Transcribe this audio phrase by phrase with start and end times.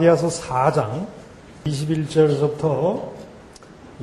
[0.00, 1.06] 갈라디아서 4장
[1.66, 3.02] 21절에서부터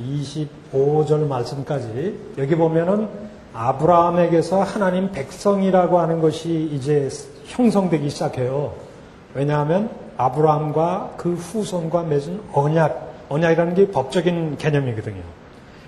[0.00, 3.08] 25절 말씀까지 여기 보면은
[3.52, 7.08] 아브라함에게서 하나님 백성이라고 하는 것이 이제
[7.46, 8.74] 형성되기 시작해요.
[9.34, 15.22] 왜냐하면 아브라함과 그 후손과 맺은 언약, 언약이라는 게 법적인 개념이거든요.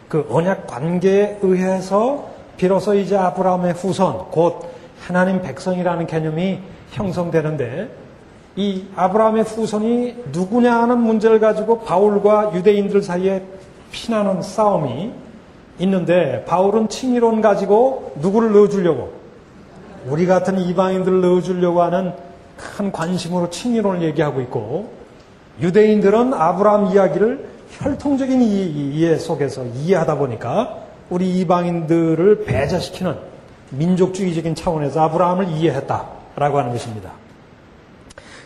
[0.09, 4.69] 그 언약 관계에 의해서 비로소 이제 아브라함의 후손, 곧
[5.01, 8.10] 하나님 백성이라는 개념이 형성되는데
[8.57, 13.45] 이 아브라함의 후손이 누구냐 하는 문제를 가지고 바울과 유대인들 사이에
[13.93, 15.13] 피나는 싸움이
[15.79, 19.13] 있는데 바울은 칭의론 가지고 누구를 넣어주려고
[20.07, 22.13] 우리 같은 이방인들을 넣어주려고 하는
[22.57, 24.93] 큰 관심으로 칭의론을 얘기하고 있고
[25.61, 33.17] 유대인들은 아브라함 이야기를 혈통적인 이해 속에서 이해하다 보니까 우리 이방인들을 배제시키는
[33.71, 37.13] 민족주의적인 차원에서 아브라함을 이해했다라고 하는 것입니다.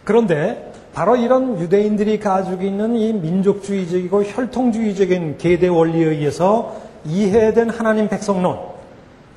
[0.05, 8.59] 그런데 바로 이런 유대인들이 가지고 있는 이 민족주의적이고 혈통주의적인 계대 원리에 의해서 이해된 하나님 백성론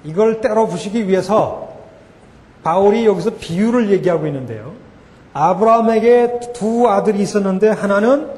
[0.03, 1.69] 이걸 때려 부시기 위해서
[2.63, 4.73] 바울이 여기서 비유를 얘기하고 있는데요.
[5.33, 8.29] 아브라함에게 두 아들이 있었는데 하나는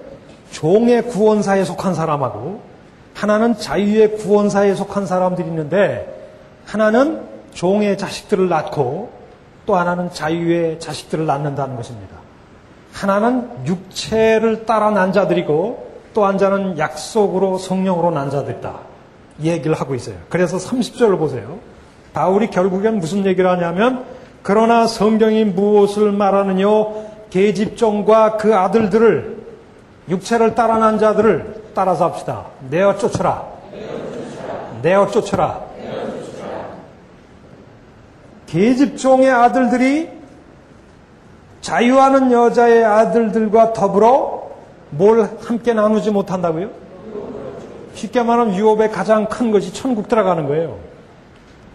[0.51, 2.61] 종의 구원사에 속한 사람하고
[3.13, 6.29] 하나는 자유의 구원사에 속한 사람들이 있는데
[6.65, 7.21] 하나는
[7.53, 9.09] 종의 자식들을 낳고
[9.65, 12.18] 또 하나는 자유의 자식들을 낳는다는 것입니다.
[12.99, 18.73] 하나는 육체를 따라 난 자들이고 또 한 자는 약속으로 성령으로 난 자들이다.
[19.39, 20.15] 이 얘기를 하고 있어요.
[20.27, 21.59] 그래서 30절을 보세요.
[22.13, 24.03] 바울이 결국엔 무슨 얘기를 하냐면
[24.43, 29.37] 그러나 성경이 무엇을 말하느뇨 계집종과 그 아들들을
[30.09, 32.47] 육체를 따라 난 자들을 따라서 합시다.
[32.69, 33.45] 내어 쫓으라.
[34.81, 35.61] 내어 쫓으라.
[38.47, 40.18] 계집종의 아들들이
[41.61, 44.49] 자유하는 여자의 아들들과 더불어
[44.91, 46.69] 뭘 함께 나누지 못한다고요?
[47.93, 50.77] 쉽게 말하면 유업의 가장 큰 것이 천국 들어가는 거예요.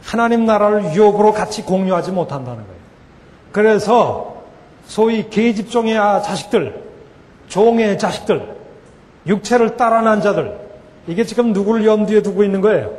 [0.02, 2.80] 하나님 나라를 유업으로 같이 공유하지 못한다는 거예요.
[3.52, 4.36] 그래서
[4.86, 6.82] 소위 계집종의 자식들,
[7.48, 8.54] 종의 자식들,
[9.26, 10.58] 육체를 따라 난 자들,
[11.06, 12.92] 이게 지금 누구를 염두에 두고 있는 거예요?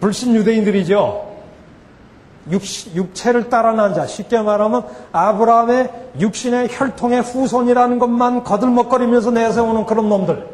[0.00, 1.29] 불신 유대인들이죠.
[2.50, 10.08] 육, 체를 따라 난 자, 쉽게 말하면 아브라함의 육신의 혈통의 후손이라는 것만 거들먹거리면서 내세우는 그런
[10.08, 10.46] 놈들.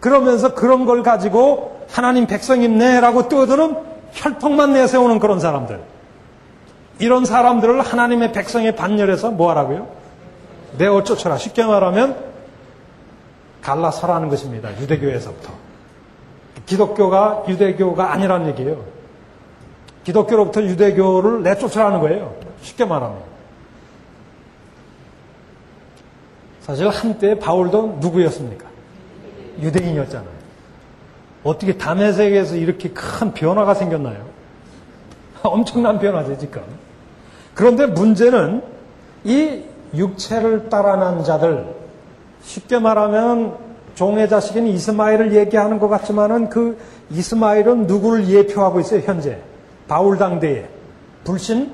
[0.00, 3.76] 그러면서 그런 걸 가지고 하나님 백성입네라고 떠드는
[4.12, 5.80] 혈통만 내세우는 그런 사람들.
[6.98, 9.88] 이런 사람들을 하나님의 백성의 반열에서 뭐 하라고요?
[10.78, 11.36] 내어 쫓아라.
[11.36, 12.16] 쉽게 말하면
[13.62, 14.70] 갈라서라는 것입니다.
[14.80, 15.52] 유대교에서부터.
[16.66, 18.91] 기독교가 유대교가 아니라는 얘기예요.
[20.04, 22.34] 기독교로부터 유대교를 내쫓으라는 거예요.
[22.62, 23.18] 쉽게 말하면.
[26.60, 28.66] 사실 한때 바울도 누구였습니까?
[29.60, 30.42] 유대인이었잖아요.
[31.44, 34.24] 어떻게 다메섹에서 이렇게 큰 변화가 생겼나요?
[35.42, 36.62] 엄청난 변화죠, 지금.
[37.54, 38.62] 그런데 문제는
[39.24, 39.62] 이
[39.94, 41.66] 육체를 따라 난 자들,
[42.42, 43.56] 쉽게 말하면
[43.94, 46.78] 종의 자식인 이스마엘을 얘기하는 것 같지만은 그
[47.10, 49.40] 이스마엘은 누구를 예표하고 있어요, 현재?
[49.92, 50.70] 바울 당대에
[51.22, 51.70] 불신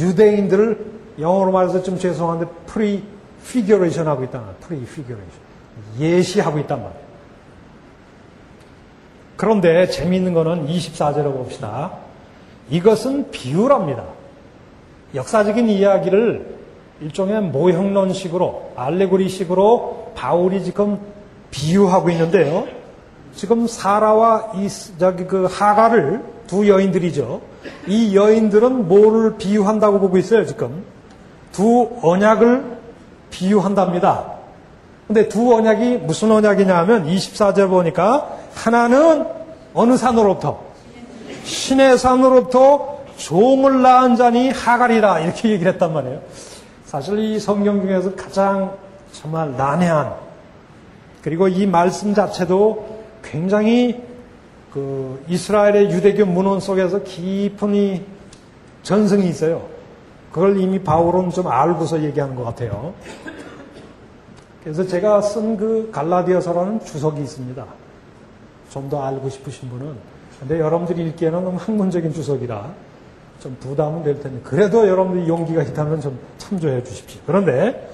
[0.00, 0.86] 유대인들을
[1.20, 4.56] 영어로 말해서 좀 죄송한데 prefiguration 하고 말이에요.
[4.58, 5.38] prefiguration.
[6.00, 7.02] 예시하고 있단 말이에요.
[9.36, 11.92] 그런데 재미있는 거는 24절을 봅시다.
[12.70, 14.02] 이것은 비유랍니다.
[15.14, 16.58] 역사적인 이야기를
[17.02, 20.98] 일종의 모형론식으로 알레고리식으로 바울이 지금
[21.52, 22.66] 비유하고 있는데요.
[23.32, 24.66] 지금 사라와 이
[24.98, 27.40] 저기 그 하가를 두 여인들이죠.
[27.86, 30.82] 이 여인들은 뭐를 비유한다고 보고 있어요, 지금?
[31.52, 32.78] 두 언약을
[33.30, 34.32] 비유한답니다.
[35.06, 39.26] 근데 두 언약이 무슨 언약이냐 하면 24절 보니까 하나는
[39.74, 40.60] 어느 산으로부터?
[41.44, 45.20] 신의 산으로부터 종을 낳은 자니 하갈이다.
[45.20, 46.20] 이렇게 얘기를 했단 말이에요.
[46.84, 48.76] 사실 이 성경 중에서 가장
[49.12, 50.14] 정말 난해한
[51.22, 54.07] 그리고 이 말씀 자체도 굉장히
[54.72, 58.02] 그 이스라엘의 유대교 문헌 속에서 깊은 이
[58.82, 59.66] 전승이 있어요.
[60.32, 62.94] 그걸 이미 바울은 좀 알고서 얘기하는 것 같아요.
[64.62, 67.64] 그래서 제가 쓴 그 갈라디아서라는 주석이 있습니다.
[68.70, 69.94] 좀 더 알고 싶으신 분은.
[70.40, 72.70] 근데 여러분들이 읽기에는 너무 학문적인 주석이라
[73.40, 77.20] 좀 부담은 될 텐데, 그래도 여러분들이 용기가 있다면 좀 참조해 주십시오.
[77.26, 77.88] 그런데,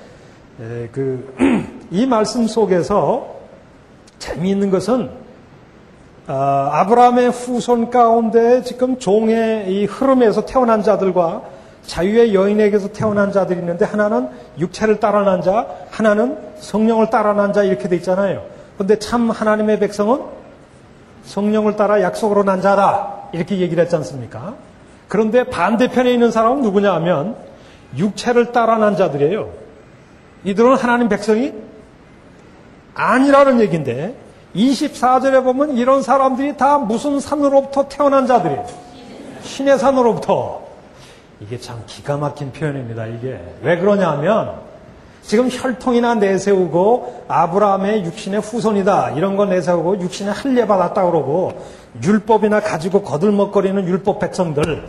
[0.61, 1.35] 에, 그,
[1.91, 3.37] 이 말씀 속에서
[4.19, 5.11] 재미있는 것은
[6.27, 11.43] 아, 브라함의 후손 가운데 지금 종의 이 흐름에서 태어난 자들과
[11.87, 14.29] 자유의 여인에게서 태어난 자들이 있는데 하나는
[14.59, 18.43] 육체를 따라 난 자, 하나는 성령을 따라 난 자 이렇게 돼 있잖아요.
[18.79, 20.23] 근데 참 하나님의 백성은
[21.25, 23.29] 성령을 따라 약속으로 난 자다.
[23.33, 24.55] 이렇게 얘기를 했지 않습니까?
[25.09, 27.37] 그런데 반대편에 있는 사람은 누구냐 하면
[27.97, 29.51] 육체를 따라 난 자들이에요.
[30.45, 31.53] 이들은 하나님 백성이
[32.95, 34.15] 아니라는 얘기인데
[34.55, 38.65] 24절에 보면 이런 사람들이 다 무슨 산으로부터 태어난 자들이에요.
[39.43, 40.63] 신의 산으로부터.
[41.41, 43.41] 이게 참 기가 막힌 표현입니다, 이게.
[43.63, 44.63] 왜 그러냐 하면
[45.23, 49.11] 지금 혈통이나 내세우고 아브라함의 육신의 후손이다.
[49.11, 51.65] 이런 거 내세우고 육신의 할례 받았다 그러고
[52.03, 54.85] 율법이나 가지고 거들먹거리는 율법 백성들.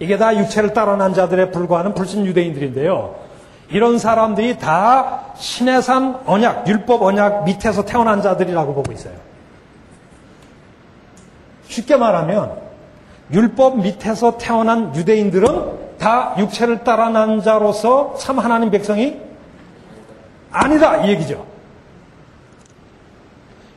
[0.00, 3.14] 이게 다 육체를 따라 난 자들에 불과하는 불신 유대인들인데요.
[3.72, 9.14] 이런 사람들이 다 신의 산 언약, 율법 언약 밑에서 태어난 자들이라고 보고 있어요.
[11.68, 12.60] 쉽게 말하면
[13.32, 19.18] 율법 밑에서 태어난 유대인들은 다 육체를 따라 난 자로서 참 하나님 백성이
[20.50, 21.46] 아니다 이 얘기죠.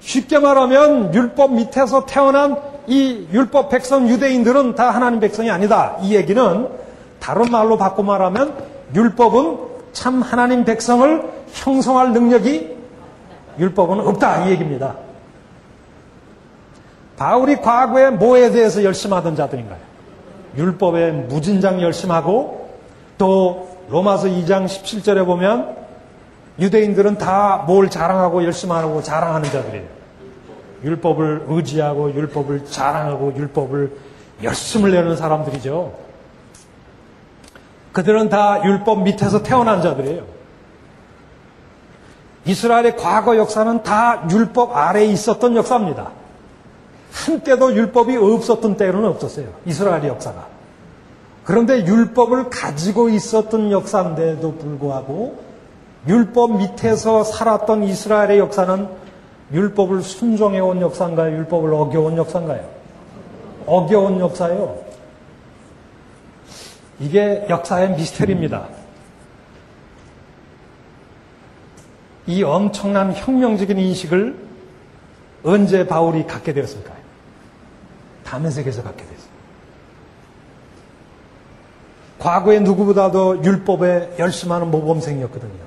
[0.02, 2.58] 쉽게 말하면 율법 밑에서 태어난
[2.88, 5.96] 이 율법 백성 유대인들은 다 하나님 백성이 아니다.
[6.02, 6.68] 이 얘기는
[7.20, 8.56] 다른 말로 바꿔 말하면
[8.94, 12.76] 율법은 참 하나님 백성을 형성할 능력이
[13.58, 14.96] 율법은 없다 이 얘기입니다.
[17.18, 19.80] 바울이 과거에 뭐에 대해서 열심하던 자들인가요?
[20.58, 22.72] 율법에 무진장 열심하고
[23.18, 25.78] 또 로마서 2장 17절에 보면
[26.60, 29.88] 유대인들은 다 뭘 자랑하고 열심하고 자랑하는 자들이에요.
[30.84, 33.92] 율법을 의지하고 율법을 자랑하고 율법을
[34.44, 36.05] 열심을 내는 사람들이죠.
[37.96, 40.24] 그들은 다 율법 밑에서 태어난 자들이에요.
[42.46, 46.12] 이스라엘의 과거 역사는 다 율법 아래에 있었던 역사입니다.
[47.14, 49.48] 한때도 율법이 없었던 때는 없었어요.
[49.66, 50.46] 이스라엘의 역사가.
[51.46, 55.40] 그런데 율법을 가지고 있었던 역사인데도 불구하고
[56.06, 58.90] 율법 밑에서 살았던 이스라엘의 역사는
[59.54, 61.34] 율법을 순종해온 역사인가요?
[61.34, 62.66] 율법을 어겨온 역사인가요?
[63.66, 64.85] 어겨온 역사예요.
[67.00, 68.68] 이게 역사의 미스터리입니다.
[72.28, 74.36] 이 엄청난 혁명적인 인식을
[75.44, 76.96] 언제 바울이 갖게 되었을까요?
[78.24, 79.36] 다메섹에서 갖게 됐어요.
[82.18, 85.66] 과거에 누구보다도 율법에 열심하는 모범생이었거든요.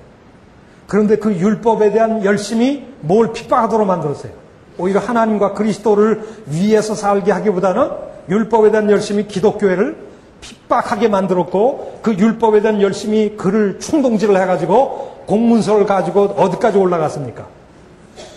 [0.89, 4.33] 그런데 그 율법에 대한 열심이 뭘 핍박하도록 만들었어요.
[4.79, 7.91] 오히려 하나님과 그리스도를 위해서 살게 하기보다는
[8.29, 10.08] 율법에 대한 열심이 기독교회를
[10.41, 17.47] 핍박하게 만들었고 그 율법에 대한 열심히 그를 충동질을 해가지고 공문서를 가지고 어디까지 올라갔습니까?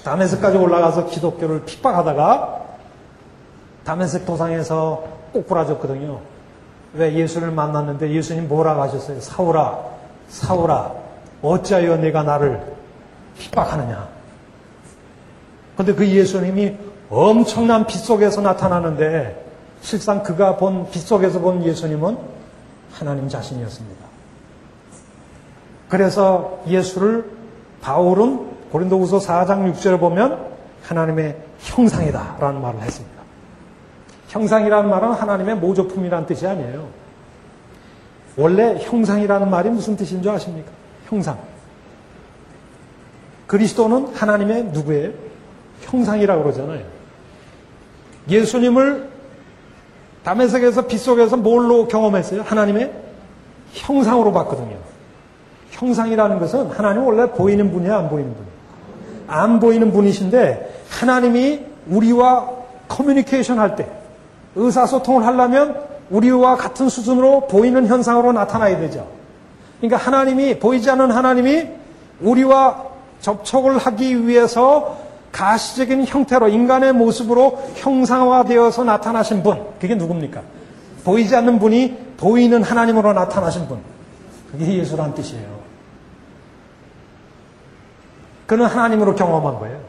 [0.03, 2.61] 다메섹까지 올라가서 기독교를 핍박하다가
[3.83, 6.19] 다메섹 도상에서 꼬꾸라졌거든요.
[6.93, 9.21] 왜 예수를 만났는데 예수님 뭐라고 하셨어요?
[9.21, 9.79] 사울아,
[10.27, 10.91] 사울아,
[11.41, 12.61] 어찌하여 내가 나를
[13.37, 14.07] 핍박하느냐?
[15.77, 16.75] 근데 그 예수님이
[17.09, 19.50] 엄청난 빛 속에서 나타나는데
[19.81, 22.17] 실상 그가 본 빛 속에서 본 예수님은
[22.93, 24.05] 하나님 자신이었습니다.
[25.89, 27.29] 그래서 예수를
[27.81, 30.51] 바울은 고린도후서 4장 6절에 보면
[30.83, 33.21] 하나님의 형상이다라는 말을 했습니다.
[34.29, 36.87] 형상이라는 말은 하나님의 모조품이라는 뜻이 아니에요.
[38.37, 40.71] 원래 형상이라는 말이 무슨 뜻인 줄 아십니까?
[41.07, 41.37] 형상.
[43.47, 45.11] 그리스도는 하나님의 누구예요?
[45.81, 46.85] 형상이라고 그러잖아요.
[48.29, 49.10] 예수님을
[50.23, 52.43] 담에색에서 빗속에서 뭘로 경험했어요?
[52.43, 52.91] 하나님의
[53.73, 54.75] 형상으로 봤거든요.
[55.71, 58.45] 형상이라는 것은 하나님 원래 보이는 분이야, 안 보이는 분?
[59.27, 62.49] 안 보이는 분이신데 하나님이 우리와
[62.87, 63.87] 커뮤니케이션 할 때,
[64.55, 69.07] 의사소통을 하려면 우리와 같은 수준으로 보이는 현상으로 나타나야 되죠.
[69.79, 71.67] 그러니까 하나님이, 보이지 않는 하나님이
[72.19, 72.83] 우리와
[73.21, 74.97] 접촉을 하기 위해서
[75.31, 79.65] 가시적인 형태로 인간의 모습으로 형상화되어서 나타나신 분.
[79.79, 80.41] 그게 누굽니까?
[81.03, 83.79] 보이지 않는 분이 보이는 하나님으로 나타나신 분.
[84.51, 85.61] 그게 예수란 뜻이에요.
[88.45, 89.79] 그는 하나님으로 경험한 거예요.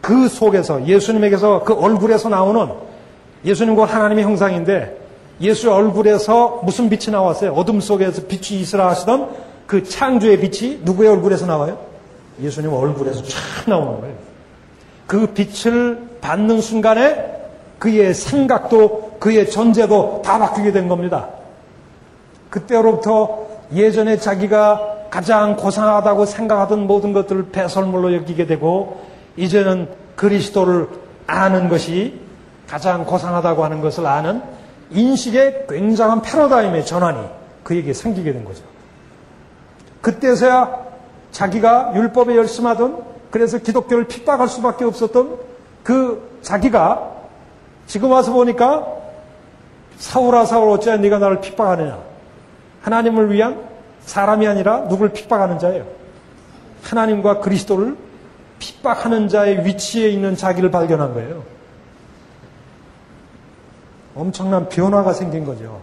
[0.00, 2.68] 그 속에서 예수님에게서 그 얼굴에서 나오는
[3.44, 4.98] 예수님과 하나님의 형상인데
[5.40, 7.52] 예수의 얼굴에서 무슨 빛이 나왔어요?
[7.52, 9.30] 어둠 속에서 빛이 있으라 하시던
[9.66, 11.89] 그 창조의 빛이 누구의 얼굴에서 나와요?
[12.42, 14.14] 예수님 얼굴에서 쫙 나오는 거예요.
[15.06, 17.40] 그 빛을 받는 순간에
[17.78, 21.28] 그의 생각도 그의 존재도 다 바뀌게 된 겁니다.
[22.50, 29.04] 그때로부터 예전에 자기가 가장 고상하다고 생각하던 모든 것들을 배설물로 여기게 되고
[29.36, 30.88] 이제는 그리스도를
[31.26, 32.20] 아는 것이
[32.68, 34.42] 가장 고상하다고 하는 것을 아는
[34.90, 37.18] 인식의 굉장한 패러다임의 전환이
[37.62, 38.62] 그에게 생기게 된 거죠.
[40.00, 40.89] 그때서야
[41.32, 45.38] 자기가 율법에 열심하던 그래서 기독교를 핍박할 수밖에 없었던
[45.82, 47.10] 그 자기가
[47.86, 48.86] 지금 와서 보니까
[49.98, 51.98] 사울아 사울 어찌하여 네가 나를 핍박하느냐
[52.82, 53.60] 하나님을 위한
[54.02, 55.86] 사람이 아니라 누굴 핍박하는 자예요.
[56.82, 57.96] 하나님과 그리스도를
[58.58, 61.42] 핍박하는 자의 위치에 있는 자기를 발견한 거예요.
[64.14, 65.80] 엄청난 변화가 생긴 거죠.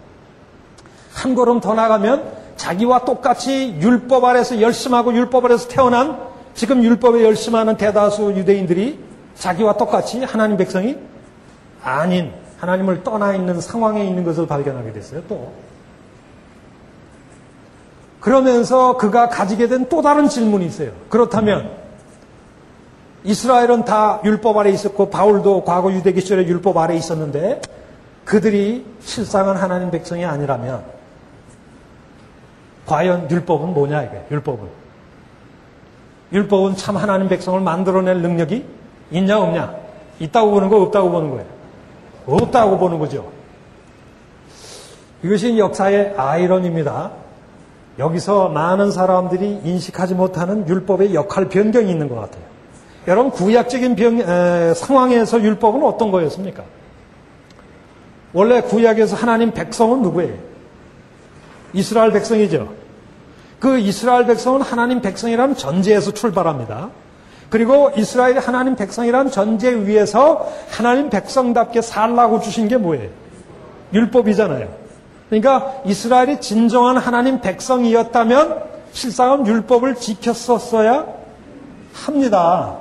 [1.13, 6.17] 한 걸음 더 나가면 자기와 똑같이 율법 아래서 열심하고 율법 아래서 태어난
[6.53, 8.99] 지금 율법에 열심하는 대다수 유대인들이
[9.35, 10.97] 자기와 똑같이 하나님 백성이
[11.83, 15.21] 아닌 하나님을 떠나 있는 상황에 있는 것을 발견하게 됐어요.
[15.29, 15.53] 또
[18.19, 20.91] 그러면서 그가 가지게 된 또 다른 질문이 있어요.
[21.09, 21.69] 그렇다면
[23.23, 27.61] 이스라엘은 다 율법 아래 있었고 바울도 과거 유대기 시절에 율법 아래 있었는데
[28.25, 30.96] 그들이 실상은 하나님 백성이 아니라면
[32.87, 34.67] 과연 율법은 뭐냐 이게 율법은
[36.33, 38.65] 율법은 참 하나님 백성을 만들어낼 능력이
[39.11, 39.75] 있냐 없냐
[40.19, 41.45] 있다고 보는 거 없다고 보는 거예요.
[42.25, 43.31] 없다고 보는 거죠.
[45.23, 47.11] 이것이 역사의 아이러니입니다.
[47.99, 52.43] 여기서 많은 사람들이 인식하지 못하는 율법의 역할 변경이 있는 것 같아요.
[53.07, 56.63] 여러분 구약적인 병, 에, 상황에서 율법은 어떤 거였습니까?
[58.33, 60.46] 원래 구약에서 하나님 백성은 누구예요?
[61.77, 62.73] 이스라엘 백성이죠.
[63.59, 66.89] 그 이스라엘 백성은 하나님 백성이라는 전제에서 출발합니다.
[67.49, 73.09] 그리고 이스라엘이 하나님 백성이라는 전제 위에서 하나님 백성답게 살라고 주신 게 뭐예요?
[73.93, 74.67] 율법이잖아요.
[75.29, 81.05] 그러니까 이스라엘이 진정한 하나님 백성이었다면 실상은 율법을 지켰었어야
[81.93, 82.77] 합니다.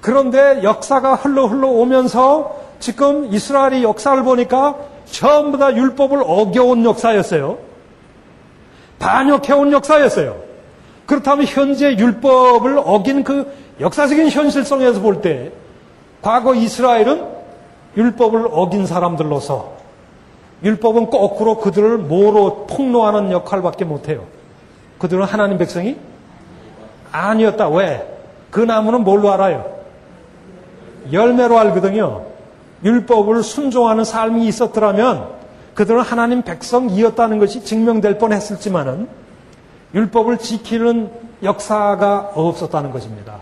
[0.00, 7.67] 그런데 역사가 흘러 흘러 오면서 지금 이스라엘의 역사를 보니까 전부 다 율법을 어겨온 역사였어요.
[8.98, 10.36] 반역해온 역사였어요.
[11.06, 15.52] 그렇다면 현재 율법을 어긴 그 역사적인 현실성에서 볼 때
[16.20, 17.24] 과거 이스라엘은
[17.96, 19.72] 율법을 어긴 사람들로서
[20.62, 24.24] 율법은 거꾸로 그들을 모로 폭로하는 역할밖에 못해요.
[24.98, 25.96] 그들은 하나님 백성이
[27.12, 27.68] 아니었다.
[27.68, 28.06] 왜?
[28.50, 29.78] 그 나무는 뭘로 알아요?
[31.12, 32.26] 열매로 알거든요.
[32.84, 35.37] 율법을 순종하는 삶이 있었더라면
[35.78, 39.06] 그들은 하나님 백성이었다는 것이 증명될 뻔했을지만은
[39.94, 41.08] 율법을 지키는
[41.44, 43.36] 역사가 없었다는 것입니다.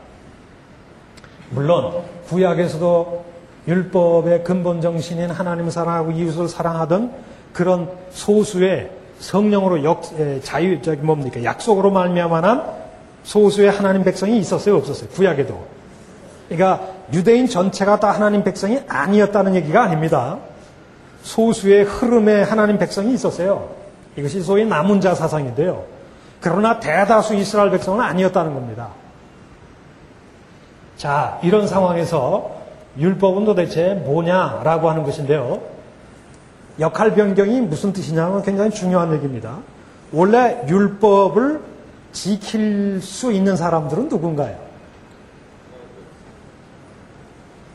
[1.49, 3.25] 물론 구약에서도
[3.67, 7.11] 율법의 근본 정신인 하나님 사랑하고 이웃을 사랑하던
[7.55, 10.03] 그런 소수의 성령으로 역,
[10.43, 11.43] 자유, 저기 뭡니까?
[11.43, 12.65] 약속으로 말미암아난
[13.25, 15.09] 소수의 하나님 백성이 있었어요, 없었어요?
[15.09, 15.59] 구약에도.
[16.51, 20.37] 그러니까 유대인 전체가 다 하나님 백성이 아니었다는 얘기가 아닙니다.
[21.27, 23.69] 소수의 흐름에 하나님 백성이 있었어요.
[24.17, 25.85] 이것이 소위 남은 자 사상인데요.
[26.41, 28.91] 그러나 대다수 이스라엘 백성은 아니었다는 겁니다.
[30.97, 32.53] 자, 이런 상황에서
[32.97, 35.61] 율법은 도대체 뭐냐라고 하는 것인데요.
[36.79, 39.59] 역할 변경이 무슨 뜻이냐면 굉장히 중요한 얘기입니다.
[40.13, 41.61] 원래 율법을
[42.13, 44.66] 지킬 수 있는 사람들은 누군가요?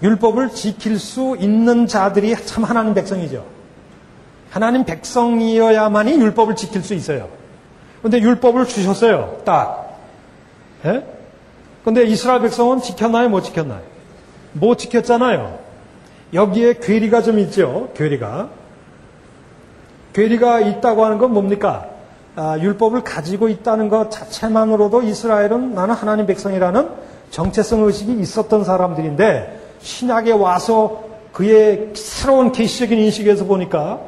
[0.04, 3.46] 율법을 지킬 수 있는 자들이 참 하나님 백성이죠.
[4.50, 7.30] 하나님 백성이어야만이 율법을 지킬 수 있어요.
[8.02, 9.42] 근데 율법을 주셨어요.
[9.46, 9.98] 딱.
[10.86, 11.06] 예?
[11.86, 13.30] 근데 이스라엘 백성은 지켰나요?
[13.30, 13.82] 못 지켰나요?
[14.54, 15.60] 못 지켰잖아요.
[16.34, 17.90] 여기에 괴리가 좀 있죠.
[17.96, 18.50] 괴리가.
[20.14, 21.88] 괴리가 있다고 하는 건 뭡니까?
[22.36, 26.90] 아, 율법을 가지고 있다는 것 자체만으로도 이스라엘은 나는 하나님 백성이라는
[27.30, 34.00] 정체성 의식이 있었던 사람들인데 신약에 와서 그의 새로운 계시적인 인식에서 보니까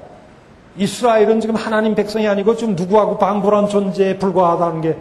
[0.77, 4.97] 이스라엘은 지금 하나님 백성이 아니고 좀 누구하고 방불한 존재에 불과하다는 게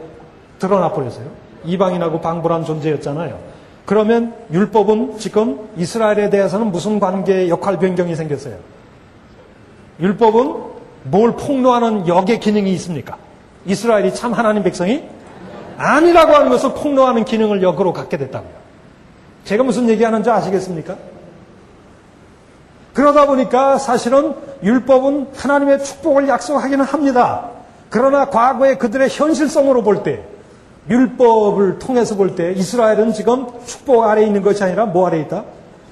[0.59, 1.27] 드러나 버렸어요.
[1.65, 3.39] 이방인하고 방불한 존재였잖아요.
[3.85, 8.57] 그러면 율법은 지금 이스라엘에 대해서는 무슨 관계의 역할 변경이 생겼어요?
[10.01, 10.55] 율법은
[11.05, 13.17] 뭘 폭로하는 역의 기능이 있습니까?
[13.67, 15.05] 이스라엘이 참 하나님 백성이
[15.77, 18.62] 아니라고 하는 것을 폭로하는 기능을 역으로 갖게 됐다고요.
[19.45, 20.97] 제가 무슨 얘기하는지 아시겠습니까?
[22.95, 27.51] 그러다 보니까 사실은 율법은 하나님의 축복을 약속하기는 합니다.
[27.89, 30.23] 그러나 과거의 그들의 현실성으로 볼 때,
[30.89, 35.45] 율법을 통해서 볼 때 이스라엘은 지금 축복 아래 있는 것이 아니라 뭐 아래 있다?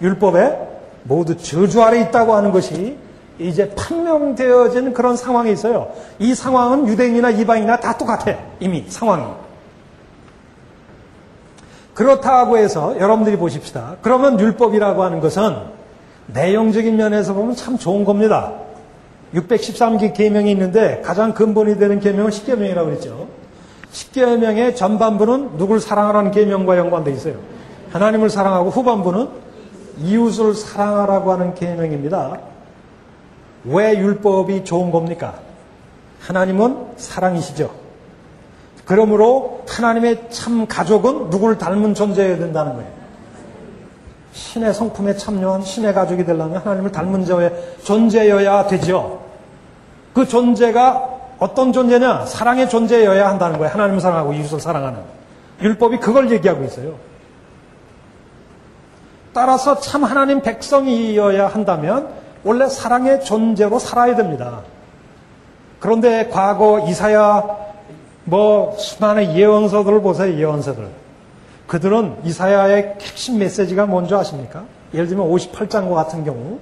[0.02, 0.68] 율법에
[1.04, 2.96] 모두 저주 아래 있다고 하는 것이
[3.38, 5.92] 이제 판명되어진 그런 상황에 있어요.
[6.18, 8.34] 이 상황은 유대인이나 이방인이나 다 똑같아.
[8.58, 9.24] 이미 상황이.
[12.00, 13.96] 그렇다고 해서 여러분들이 보십시다.
[14.00, 15.54] 그러면 율법이라고 하는 것은
[16.28, 18.54] 내용적인 면에서 보면 참 좋은 겁니다.
[19.34, 23.28] 613개 계명이 있는데 가장 근본이 되는 계명은 십계명이라고 그랬죠.
[23.90, 27.34] 십계명의 전반부는 누굴 사랑하라는 계명과 연관되어 있어요.
[27.92, 29.28] 하나님을 사랑하고 후반부는
[30.02, 32.38] 이웃을 사랑하라고 하는 계명입니다.
[33.64, 35.34] 왜 율법이 좋은 겁니까?
[36.20, 37.79] 하나님은 사랑이시죠.
[38.90, 42.88] 그러므로 하나님의 참 가족은 누구를 닮은 존재여야 된다는 거예요.
[44.32, 47.52] 신의 성품에 참여한 신의 가족이 되려면 하나님을 닮은 자의
[47.84, 49.20] 존재여야 되죠.
[50.12, 52.26] 그 존재가 어떤 존재냐?
[52.26, 53.72] 사랑의 존재여야 한다는 거예요.
[53.72, 54.98] 하나님을 사랑하고 이웃을 사랑하는.
[55.62, 56.96] 율법이 그걸 얘기하고 있어요.
[59.32, 62.08] 따라서 참 하나님 백성이어야 한다면
[62.42, 64.62] 원래 사랑의 존재로 살아야 됩니다.
[65.78, 67.69] 그런데 과거 이사야
[68.24, 70.34] 뭐 수많은 예언서들을 보세요.
[70.36, 70.88] 예언서들.
[71.66, 74.64] 그들은 이사야의 핵심 메시지가 뭔지 아십니까?
[74.92, 76.58] 예를 들면 58장과 같은 경우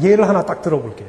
[0.00, 1.08] 예를 하나 딱 들어볼게요.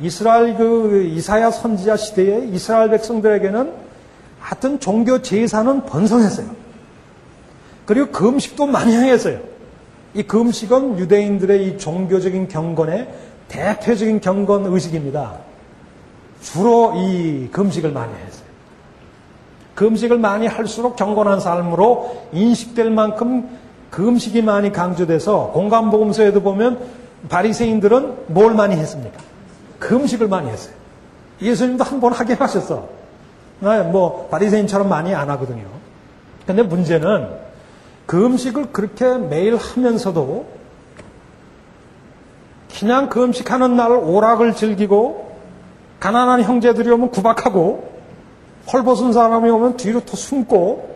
[0.00, 3.72] 이스라엘 그 이사야 선지자 시대에 이스라엘 백성들에게는
[4.40, 6.48] 하여튼 종교 제사는 번성했어요.
[7.86, 9.40] 그리고 금식도 많이 행했어요.
[10.14, 13.08] 이 금식은 유대인들의 이 종교적인 경건의
[13.48, 15.38] 대표적인 경건 의식입니다.
[16.42, 18.41] 주로 이 금식을 많이 했어요.
[19.74, 23.48] 금식을 많이 할수록 경건한 삶으로 인식될 만큼
[23.90, 26.80] 금식이 많이 강조돼서 공간보험서에도 보면
[27.28, 29.18] 바리새인들은 뭘 많이 했습니까?
[29.78, 30.74] 금식을 많이 했어요.
[31.40, 32.88] 예수님도 한 번 하긴 하셨어.
[33.90, 35.64] 뭐 바리새인처럼 많이 안 하거든요.
[36.46, 37.28] 근데 문제는
[38.06, 40.46] 금식을 그렇게 매일 하면서도
[42.78, 45.32] 그냥 금식하는 날 오락을 즐기고
[46.00, 47.91] 가난한 형제들이 오면 구박하고
[48.70, 50.92] 헐벗은 사람이 오면 뒤로 더 숨고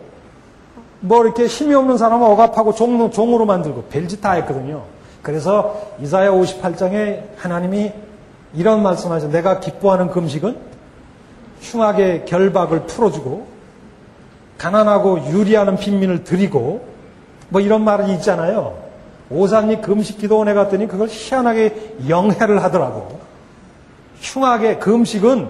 [0.99, 4.83] 뭐 이렇게 힘이 없는 사람은 억압하고 종, 종으로 만들고 별짓 다 했거든요.
[5.21, 7.91] 그래서 이사야 58장에 하나님이
[8.53, 9.29] 이런 말씀하죠.
[9.29, 10.57] 내가 기뻐하는 금식은
[11.61, 13.47] 흉하게 결박을 풀어주고
[14.57, 16.87] 가난하고 유리하는 빈민을 드리고
[17.49, 18.77] 뭐 이런 말이 있잖아요.
[19.29, 23.19] 오산이 금식 기도원에 갔더니 그걸 희한하게 영해를 하더라고.
[24.21, 25.49] 흉하게 금식은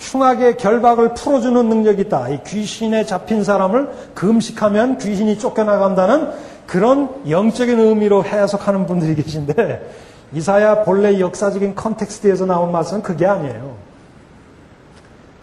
[0.00, 2.30] 흉하게 결박을 풀어주는 능력이 있다.
[2.30, 6.30] 이 귀신에 잡힌 사람을 금식하면 귀신이 쫓겨나간다는
[6.66, 9.90] 그런 영적인 의미로 해석하는 분들이 계신데
[10.32, 13.76] 이사야 본래 역사적인 컨텍스트에서 나온 말씀은 그게 아니에요.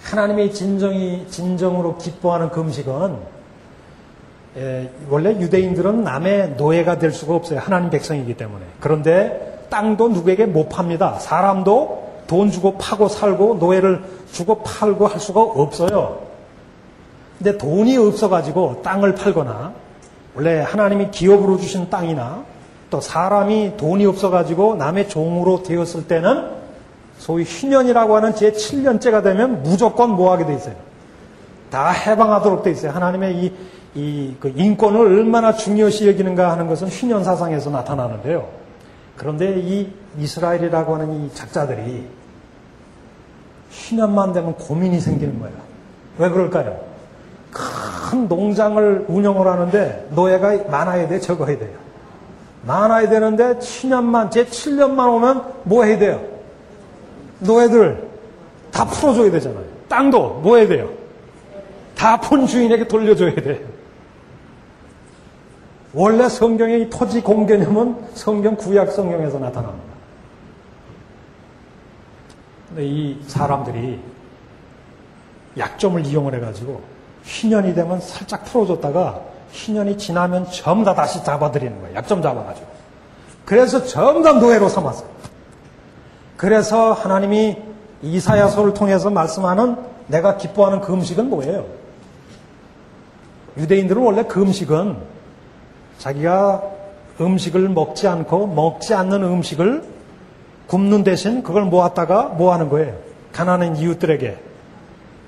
[0.03, 3.37] 하나님의 진정이 진정으로 기뻐하는 금식은
[4.57, 7.59] 예, 원래 유대인들은 남의 노예가 될 수가 없어요.
[7.59, 8.65] 하나님 백성이기 때문에.
[8.79, 11.19] 그런데 땅도 누구에게 못 팝니다.
[11.19, 16.19] 사람도 돈 주고 파고 살고 노예를 주고 팔고 할 수가 없어요.
[17.37, 19.73] 근데 돈이 없어가지고 땅을 팔거나
[20.35, 22.43] 원래 하나님이 기업으로 주신 땅이나
[22.89, 26.51] 또 사람이 돈이 없어가지고 남의 종으로 되었을 때는
[27.17, 30.75] 소위 휴년이라고 하는 제 7년째가 되면 무조건 뭐 하게 돼 있어요.
[31.69, 32.91] 다 해방하도록 돼 있어요.
[32.91, 33.53] 하나님의 이,
[33.95, 38.47] 이 그 인권을 얼마나 중요시 여기는가 하는 것은 휴년 사상에서 나타나는데요.
[39.15, 42.05] 그런데 이 이스라엘이라고 하는 이 작자들이
[43.77, 45.55] 휴년만 되면 고민이 생기는 거예요.
[46.17, 46.79] 왜 그럴까요?
[47.51, 51.75] 큰 농장을 운영을 하는데 노예가 많아야 돼, 적어야 돼요.
[52.65, 56.21] 많아야 되는데 7년만, 제 7년만 오면 뭐 해야 돼요?
[57.39, 58.07] 노예들
[58.71, 59.63] 다 풀어줘야 되잖아요.
[59.87, 60.89] 땅도 뭐 해야 돼요?
[61.95, 63.65] 다 본 주인에게 돌려줘야 돼요.
[65.93, 69.86] 원래 성경의 토지 공개념은 성경 구약 성경에서 나타납니다.
[72.69, 73.99] 근데 이 사람들이
[75.57, 76.81] 약점을 이용을 해가지고
[77.23, 81.95] 희년이 되면 살짝 풀어줬다가 희년이 지나면 전부 다 다시 잡아들이는 거예요.
[81.95, 82.67] 약점 잡아가지고.
[83.45, 85.07] 그래서 전부 다 노예로 삼았어요.
[86.35, 87.57] 그래서 하나님이
[88.01, 89.77] 이사야서를 통해서 말씀하는
[90.07, 91.65] 내가 기뻐하는 금식은 뭐예요?
[93.57, 94.97] 유대인들은 원래 금식은
[95.97, 96.63] 자기가
[97.19, 99.83] 음식을 먹지 않고 먹지 않는 음식을
[100.67, 102.95] 굽는 대신 그걸 모았다가 뭐 하는 거예요?
[103.31, 104.37] 가난한 이웃들에게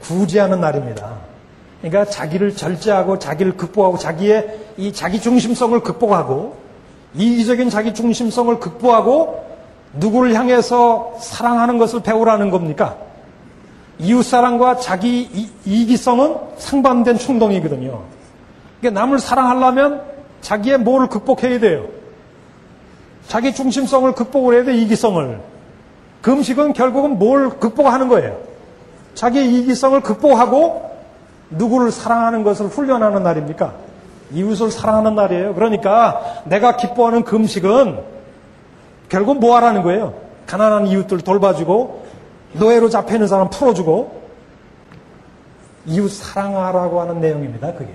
[0.02, 1.18] 구제하는 날입니다.
[1.82, 6.58] 그러니까 자기를 절제하고 자기를 극복하고 자기의 이 자기 중심성을 극복하고
[7.14, 9.48] 이기적인 자기 중심성을 극복하고
[9.94, 12.98] 누구를 향해서 사랑하는 것을 배우라는 겁니까?
[13.98, 18.02] 이웃 사랑과 자기 이기성은 상반된 충동이거든요.
[18.80, 20.02] 그러니까 남을 사랑하려면
[20.42, 21.88] 자기의 뭐를 극복해야 돼요?
[23.30, 25.40] 자기 중심성을 극복을 해야 돼, 이기성을.
[26.24, 28.40] 금식은 결국은 뭘 극복하는 거예요?
[29.14, 30.90] 자기의 이기성을 극복하고
[31.52, 33.76] 누구를 사랑하는 것을 훈련하는 날입니까?
[34.32, 35.54] 이웃을 사랑하는 날이에요.
[35.54, 38.00] 그러니까 내가 기뻐하는 금식은
[39.10, 40.16] 결국 뭐 하라는 거예요?
[40.48, 42.06] 가난한 이웃들 돌봐주고
[42.54, 44.24] 노예로 잡혀 있는 사람 풀어주고
[45.86, 47.74] 이웃 사랑하라고 하는 내용입니다.
[47.74, 47.94] 그게.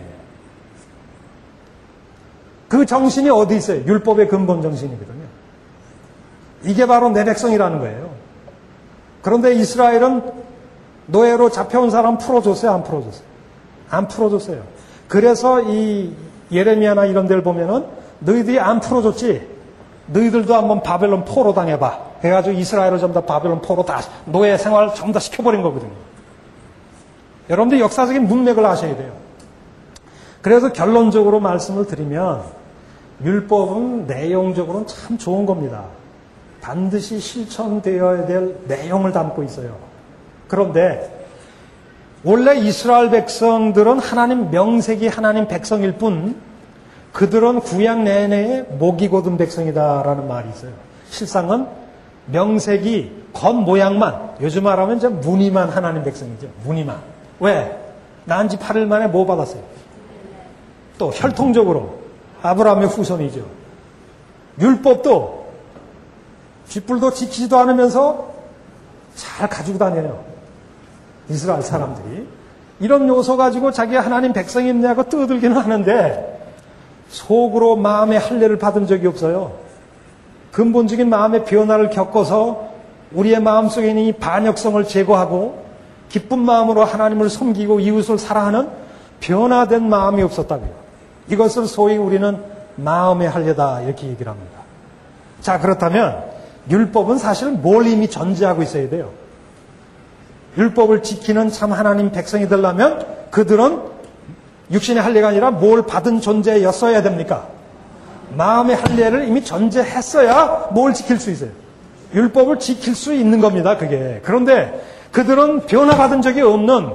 [2.68, 3.85] 그 정신이 어디 있어요?
[3.85, 5.23] 율법의 근본 정신이거든요.
[6.64, 8.11] 이게 바로 내 백성이라는 거예요.
[9.22, 10.44] 그런데 이스라엘은
[11.07, 12.72] 노예로 잡혀온 사람 풀어줬어요?
[12.72, 13.24] 안 풀어줬어요?
[13.90, 14.62] 안 풀어줬어요.
[15.09, 16.12] 그래서 이
[16.50, 17.87] 예레미야나 이런 데를 보면은
[18.20, 19.55] 너희들이 안 풀어줬지?
[20.07, 22.14] 너희들도 한번 바벨론 포로 당해봐.
[22.22, 25.92] 해가지고 이스라엘을 전부 다 바벨론 포로 다 노예 생활 전부 다 시켜버린 거거든요.
[27.50, 29.12] 여러분들 역사적인 문맥을 아셔야 돼요.
[30.40, 32.42] 그래서 결론적으로 말씀을 드리면
[33.22, 35.85] 율법은 내용적으로는 참 좋은 겁니다.
[36.64, 39.77] 반드시 실천되어야 될 내용을 담고 있어요.
[40.48, 41.27] 그런데
[42.24, 46.37] 원래 이스라엘 백성들은 하나님 명색이 하나님 백성일 뿐
[47.12, 50.72] 그들은 구약 내내에 목이 고든 백성이다라는 말이 있어요.
[51.11, 51.66] 실상은
[52.27, 56.48] 명색이 겉모양만 요즘 말하면 이제 무늬만 하나님 백성이죠.
[56.64, 56.96] 무늬만.
[57.40, 57.79] 왜?
[58.24, 59.62] 난 지 8일 만에 뭐 받았어요?
[60.96, 61.98] 또 혈통적으로
[62.40, 63.44] 아브라함의 후손이죠.
[64.59, 65.43] 율법도
[66.68, 68.33] 쥐뿔도 지키지도 않으면서
[69.14, 70.24] 잘 가지고 다녀요.
[71.29, 72.27] 이스라엘 사람들이.
[72.81, 76.40] 이런 요소 가지고 자기 하나님 백성이냐고 떠들기는 하는데
[77.09, 79.53] 속으로 마음의 할례를 받은 적이 없어요.
[80.53, 82.68] 근본적인 마음의 변화를 겪어서
[83.12, 85.64] 우리의 마음속에 있는 이 반역성을 제거하고
[86.09, 88.68] 기쁜 마음으로 하나님을 섬기고 이웃을 사랑하는
[89.20, 90.70] 변화된 마음이 없었다고요.
[91.29, 92.38] 이것을 소위 우리는
[92.77, 94.61] 마음의 할례다 이렇게 얘기를 합니다.
[95.40, 96.34] 자 그렇다면
[96.70, 99.11] 율법은 사실 뭘 이미 전제하고 있어야 돼요.
[100.57, 103.81] 율법을 지키는 참 하나님 백성이 되려면 그들은
[104.70, 107.48] 육신의 할례가 아니라 뭘 받은 존재였어야 됩니까?
[108.37, 111.50] 마음의 할례를 이미 전제했어야 뭘 지킬 수 있어요.
[112.14, 113.77] 율법을 지킬 수 있는 겁니다.
[113.77, 114.20] 그게.
[114.24, 116.92] 그런데 그들은 변화받은 적이 없는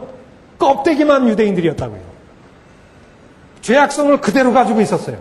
[0.57, 2.09] 껍데기만 유대인들이었다고요.
[3.61, 5.17] 죄악성을 그대로 가지고 있었어요.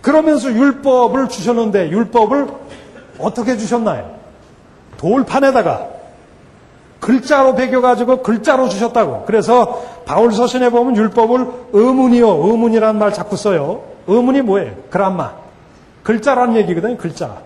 [0.00, 2.46] 그러면서 율법을 주셨는데 율법을
[3.18, 4.16] 어떻게 주셨나요?
[4.98, 5.88] 돌판에다가
[7.00, 9.24] 글자로 배겨가지고 글자로 주셨다고.
[9.26, 12.28] 그래서 바울 서신에 보면 율법을 의문이요.
[12.28, 13.82] 의문이라는 말 자꾸 써요.
[14.06, 14.74] 의문이 뭐예요?
[14.90, 15.34] 그람마.
[16.02, 16.96] 글자라는 얘기거든요.
[16.96, 17.36] 글자.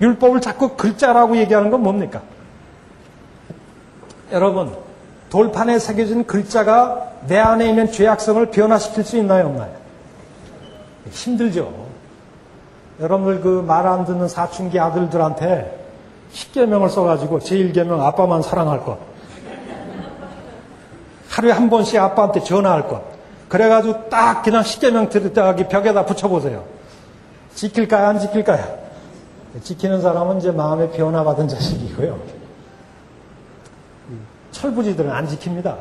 [0.00, 2.22] 율법을 자꾸 글자라고 얘기하는 건 뭡니까?
[4.32, 4.74] 여러분,
[5.30, 9.46] 돌판에 새겨진 글자가 내 안에 있는 죄악성을 변화시킬 수 있나요?
[9.46, 9.72] 없나요?
[11.10, 11.83] 힘들죠.
[13.00, 15.80] 여러분들 그 말 안 듣는 사춘기 아들들한테
[16.32, 18.98] 10개명을 써가지고 제1개명 아빠만 사랑할 것.
[21.30, 23.02] 하루에 한 번씩 아빠한테 전화할 것.
[23.48, 26.64] 그래가지고 딱 그냥 10개명 들었다기 벽에다 붙여보세요.
[27.54, 28.06] 지킬까요?
[28.06, 28.78] 안 지킬까요?
[29.62, 32.18] 지키는 사람은 이제 마음의 변화받은 자식이고요.
[34.52, 35.76] 철부지들은 안 지킵니다.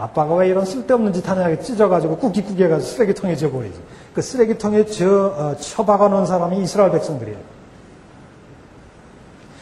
[0.00, 3.78] 아빠가 왜 이런 쓸데없는 짓 하냐 찢어가지고 꾸기꾸기 해가지고 쓰레기통에 지어버리지.
[4.14, 7.38] 그 쓰레기통에 저, 어, 처박아 놓은 사람이 이스라엘 백성들이에요.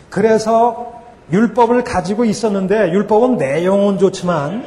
[0.09, 0.93] 그래서
[1.33, 4.65] 율법을 가지고 있었는데 율법은 내용은 좋지만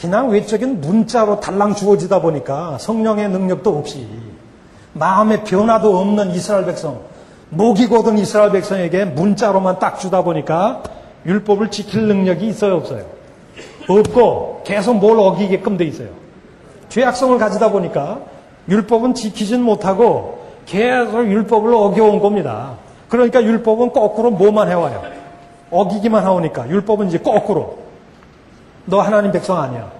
[0.00, 4.08] 그냥 외적인 문자로 달랑 주어지다 보니까 성령의 능력도 없이
[4.92, 7.00] 마음의 변화도 없는 이스라엘 백성,
[7.50, 10.82] 목이 고든 이스라엘 백성에게 문자로만 딱 주다 보니까
[11.26, 13.17] 율법을 지킬 능력이 있어요, 없어요?
[13.88, 16.08] 없고 계속 뭘 어기게끔 돼 있어요.
[16.88, 18.20] 죄악성을 가지다 보니까
[18.68, 22.74] 율법은 지키진 못하고 계속 율법을 어겨온 겁니다.
[23.08, 25.02] 그러니까 율법은 거꾸로 뭐만 해와요?
[25.70, 27.78] 어기기만 하오니까 율법은 이제 거꾸로
[28.84, 29.90] 너 하나님 백성 아니야.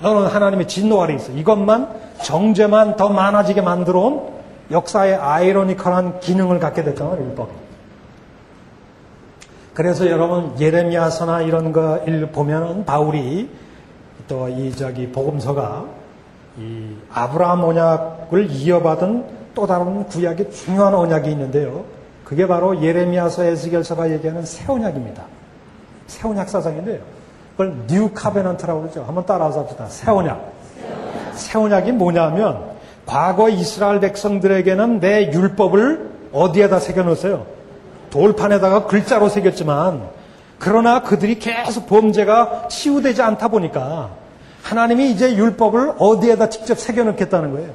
[0.00, 1.32] 너는 하나님의 진노 아래 있어.
[1.32, 1.88] 이것만
[2.22, 4.22] 정죄만 더 많아지게 만들어 온
[4.70, 7.65] 역사의 아이러니컬한 기능을 갖게 됐잖아 요 율법이.
[9.76, 12.00] 그래서 여러분 예레미야서나 이런 거
[12.32, 13.50] 보면은 바울이
[14.26, 15.84] 또 이 저기 복음서가
[16.58, 21.84] 이 아브라함 언약을 이어받은 또 다른 구약의 중요한 언약이 있는데요.
[22.24, 25.22] 그게 바로 예레미야서 에스겔서가 얘기하는 새 언약입니다.
[26.06, 27.00] 새 언약 사상인데요.
[27.52, 29.04] 그걸 New Covenant라고 그러죠.
[29.06, 29.86] 한번 따라서 합시다.
[29.88, 30.52] 새 언약.
[31.34, 32.64] 새 언약이 뭐냐면
[33.04, 37.55] 과거 이스라엘 백성들에게는 내 율법을 어디에다 새겨 놓았어요?
[38.10, 40.08] 돌판에다가 글자로 새겼지만
[40.58, 44.10] 그러나 그들이 계속 범죄가 치유되지 않다 보니까
[44.62, 47.70] 하나님이 이제 율법을 어디에다 직접 새겨 놓겠다는 거예요.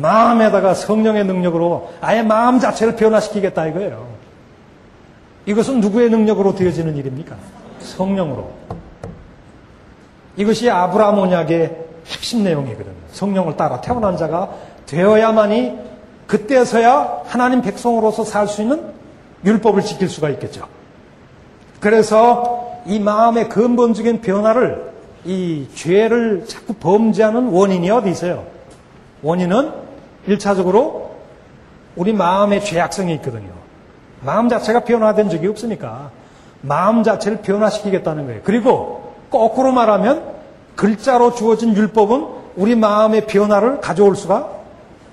[0.00, 4.06] 마음에다가 성령의 능력으로 아예 마음 자체를 변화시키겠다 이거예요.
[5.46, 7.36] 이것은 누구의 능력으로 되어지는 일입니까?
[7.80, 8.50] 성령으로.
[10.36, 12.94] 이것이 아브라함 언약의 핵심 내용이거든요.
[13.12, 14.50] 성령을 따라 태어난 자가
[14.86, 15.78] 되어야만이
[16.26, 18.97] 그때서야 하나님 백성으로서 살 수 있는
[19.44, 20.66] 율법을 지킬 수가 있겠죠.
[21.80, 24.92] 그래서 이 마음의 근본적인 변화를
[25.24, 28.46] 이 죄를 자꾸 범죄하는 원인이 어디 있어요?
[29.22, 29.72] 원인은
[30.28, 31.08] 1차적으로
[31.96, 33.50] 우리 마음의 죄악성이 있거든요.
[34.20, 36.10] 마음 자체가 변화된 적이 없으니까
[36.60, 38.40] 마음 자체를 변화시키겠다는 거예요.
[38.44, 40.22] 그리고 거꾸로 말하면
[40.76, 44.48] 글자로 주어진 율법은 우리 마음의 변화를 가져올 수가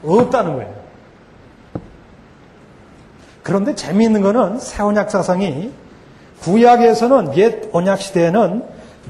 [0.04, 0.85] 없다는 거예요.
[3.46, 5.70] 그런데 재미있는 거는 새 언약 사상이
[6.42, 8.64] 구약에서는 옛 언약 시대에는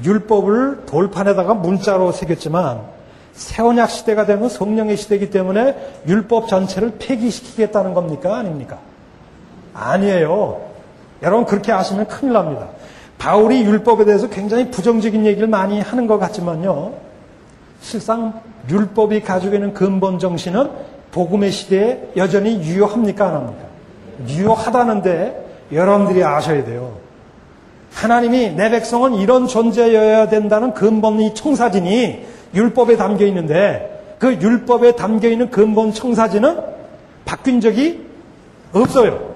[0.04, 2.82] 율법을 돌판에다가 문자로 새겼지만
[3.32, 8.36] 새 언약 시대가 되면 성령의 시대이기 때문에 율법 전체를 폐기시키겠다는 겁니까?
[8.36, 8.78] 아닙니까?
[9.72, 10.60] 아니에요.
[11.22, 12.68] 여러분 그렇게 아시면 큰일 납니다.
[13.16, 16.92] 바울이 율법에 대해서 굉장히 부정적인 얘기를 많이 하는 것 같지만요.
[17.80, 20.70] 실상 율법이 가지고 있는 근본 정신은
[21.12, 23.28] 복음의 시대에 여전히 유효합니까?
[23.28, 23.75] 안 합니까?
[24.28, 26.96] 유효하다는데 여러분들이 아셔야 돼요.
[27.92, 35.28] 하나님이 내 백성은 이런 존재여야 된다는 근본 이 청사진이 율법에 담겨 있는데 그 율법에 담겨
[35.28, 36.60] 있는 근본 청사진은
[37.24, 38.06] 바뀐 적이
[38.72, 39.34] 없어요.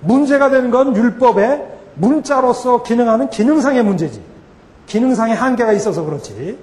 [0.00, 1.62] 문제가 되는 건 율법에
[1.94, 4.22] 문자로서 기능하는 기능상의 문제지.
[4.86, 6.58] 기능상의 한계가 있어서 그렇지.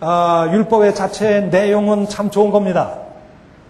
[0.00, 2.98] 아, 율법의 자체의 내용은 참 좋은 겁니다.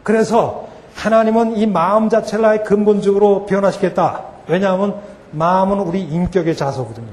[0.03, 4.23] 그래서 하나님은 이 마음 자체를 아예 근본적으로 변화시켰다.
[4.49, 5.01] 왜냐하면
[5.33, 7.09] 마음은 우리 인격의 자소거든요.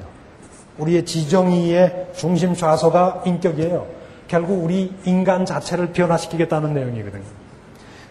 [0.78, 3.86] 우리의 지정의의 중심 좌소가 인격이에요.
[4.28, 7.24] 결국 우리 인간 자체를 변화시키겠다는 내용이거든요.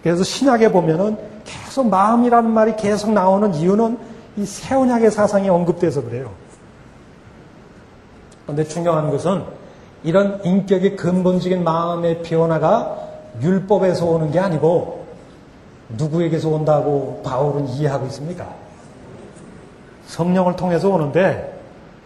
[0.03, 3.99] 그래서 신약에 보면은 계속 마음이라는 말이 계속 나오는 이유는
[4.39, 6.31] 이 새 언약의 사상이 언급돼서 그래요.
[8.45, 9.43] 그런데 중요한 것은
[10.05, 13.06] 이런 인격의 근본적인 마음의 변화가
[13.43, 15.07] 율법에서 오는 게 아니고
[15.91, 18.55] 누구에게서 온다고 바울은 이해하고 있습니까?
[20.07, 21.61] 성령을 통해서 오는데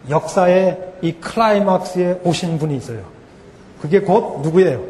[0.09, 3.03] 역사의 이 클라이막스에 오신 분이 있어요.
[3.81, 4.83] 그게 곧 누구예요?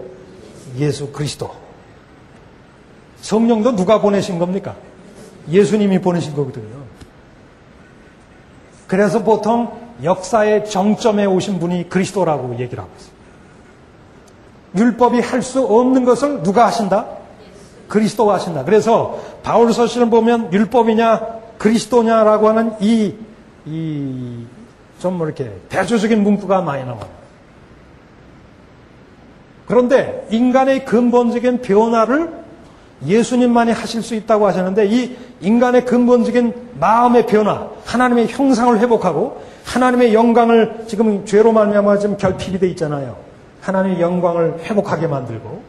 [0.76, 1.50] 예수 그리스도.
[3.20, 4.76] 성령도 누가 보내신 겁니까?
[5.48, 6.80] 예수님이 보내신 거거든요.
[8.86, 13.19] 그래서 보통 역사의 정점에 오신 분이 그리스도라고 얘기를 하고 있어요.
[14.76, 17.06] 율법이 할 수 없는 것을 누가 하신다?
[17.88, 18.64] 그리스도가 하신다.
[18.64, 23.14] 그래서 바울 서신을 보면 율법이냐 그리스도냐라고 하는 이,
[23.66, 24.44] 이,
[25.00, 27.20] 좀뭐 이렇게 대조적인 문구가 많이 나와요.
[29.66, 32.32] 그런데 인간의 근본적인 변화를
[33.06, 40.84] 예수님만이 하실 수 있다고 하셨는데 이 인간의 근본적인 마음의 변화, 하나님의 형상을 회복하고 하나님의 영광을
[40.86, 43.29] 지금 죄로 말미암아 지금 결핍이 돼 있잖아요.
[43.60, 45.62] 하나님의 영광을 회복하게 만들고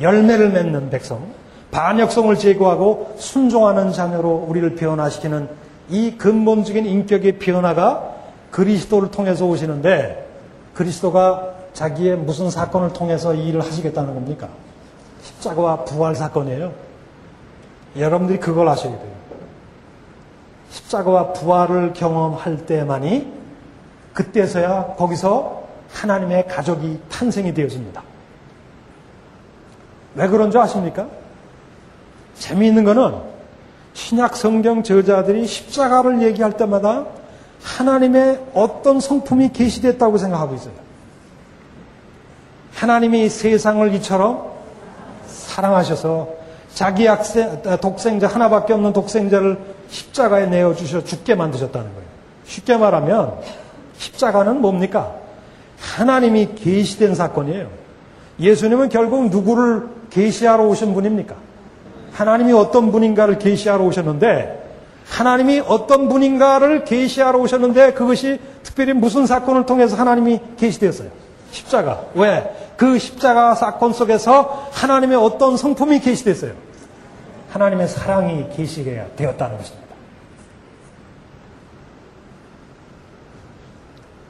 [0.00, 1.26] 열매를 맺는 백성,
[1.70, 5.48] 반역성을 제거하고 순종하는 자녀로 우리를 변화시키는
[5.88, 8.14] 이 근본적인 인격의 변화가
[8.50, 10.26] 그리스도를 통해서 오시는데
[10.74, 14.48] 그리스도가 자기의 무슨 사건을 통해서 이 일을 하시겠다는 겁니까?
[15.22, 16.72] 십자가와 부활 사건이에요.
[17.98, 19.14] 여러분들이 그걸 아셔야 돼요.
[20.70, 23.32] 십자가와 부활을 경험할 때만이
[24.12, 25.63] 그때서야 거기서
[25.94, 28.02] 하나님의 가족이 탄생이 되어집니다.
[30.16, 31.06] 왜 그런 줄 아십니까?
[32.38, 33.14] 재미있는 거는
[33.94, 37.06] 신약 성경 저자들이 십자가를 얘기할 때마다
[37.62, 40.74] 하나님의 어떤 성품이 계시됐다고 생각하고 있어요.
[42.74, 44.52] 하나님이 세상을 이처럼
[45.26, 46.28] 사랑하셔서
[46.74, 52.08] 자기 학생, 독생자 하나밖에 없는 독생자를 십자가에 내어 주셔 죽게 만드셨다는 거예요.
[52.46, 53.38] 쉽게 말하면
[53.96, 55.23] 십자가는 뭡니까?
[55.84, 57.68] 하나님이 계시된 사건이에요.
[58.40, 61.36] 예수님은 결국 누구를 계시하러 오신 분입니까?
[62.12, 64.62] 하나님이 어떤 분인가를 계시하러 오셨는데
[65.08, 71.10] 하나님이 어떤 분인가를 계시하러 오셨는데 그것이 특별히 무슨 사건을 통해서 하나님이 계시되었어요.
[71.50, 72.04] 십자가.
[72.14, 72.72] 왜?
[72.76, 76.52] 그 십자가 사건 속에서 하나님의 어떤 성품이 계시됐어요.
[77.50, 79.84] 하나님의 사랑이 계시게 되었다는 것입니다.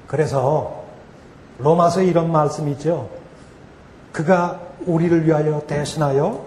[0.07, 0.84] 그래서
[1.59, 3.09] 로마서에 이런 말씀이 있죠.
[4.13, 6.45] 그가 우리를 위하여 대신하여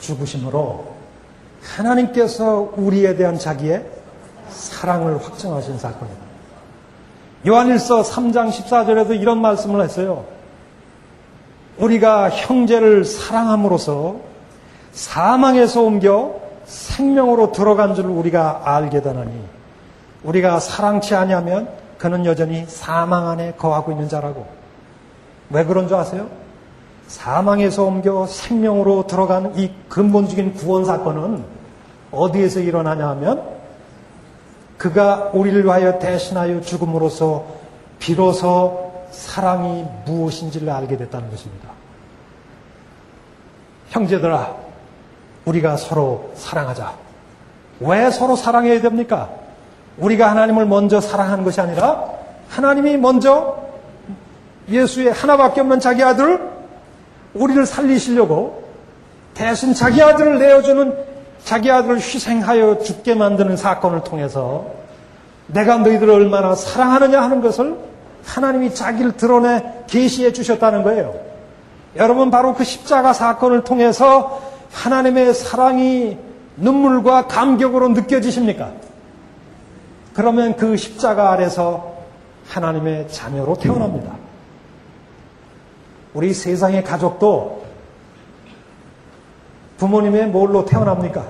[0.00, 0.86] 죽으심으로
[1.62, 3.84] 하나님께서 우리에 대한 자기의
[4.48, 6.28] 사랑을 확정하신 사건입니다.
[7.46, 10.24] 요한일서 3장 14절에도 이런 말씀을 했어요.
[11.78, 14.16] 우리가 형제를 사랑함으로써
[14.92, 16.34] 사망에서 옮겨
[16.64, 19.32] 생명으로 들어간 줄 우리가 알게 되나니
[20.24, 24.46] 우리가 사랑치 아니하면 그는 여전히 사망 안에 거하고 있는 자라고.
[25.50, 26.28] 왜 그런 줄 아세요?
[27.08, 31.44] 사망에서 옮겨 생명으로 들어간 이 근본적인 구원 사건은
[32.12, 33.58] 어디에서 일어나냐 하면
[34.76, 37.44] 그가 우리를 위하여 대신하여 죽음으로써
[37.98, 41.68] 비로소 사랑이 무엇인지를 알게 됐다는 것입니다.
[43.88, 44.54] 형제들아,
[45.46, 46.94] 우리가 서로 사랑하자.
[47.80, 49.30] 왜 서로 사랑해야 됩니까?
[49.98, 52.04] 우리가 하나님을 먼저 사랑하는 것이 아니라
[52.48, 53.58] 하나님이 먼저
[54.68, 56.40] 예수의 하나밖에 없는 자기 아들을
[57.34, 58.64] 우리를 살리시려고
[59.34, 60.94] 대신 자기 아들을 내어주는
[61.44, 64.66] 자기 아들을 희생하여 죽게 만드는 사건을 통해서
[65.46, 67.76] 내가 너희들을 얼마나 사랑하느냐 하는 것을
[68.24, 71.14] 하나님이 자기를 드러내 계시해 주셨다는 거예요.
[71.96, 76.18] 여러분 바로 그 십자가 사건을 통해서 하나님의 사랑이
[76.56, 78.72] 눈물과 감격으로 느껴지십니까?
[80.18, 81.94] 그러면 그 십자가 아래서
[82.48, 84.16] 하나님의 자녀로 태어납니다.
[86.12, 87.62] 우리 세상의 가족도
[89.76, 91.24] 부모님의 뭘로 태어납니까?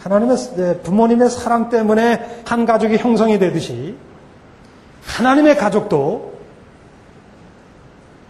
[0.00, 3.96] 하나님의 네, 부모님의 사랑 때문에 한 가족이 형성이 되듯이
[5.06, 6.32] 하나님의 가족도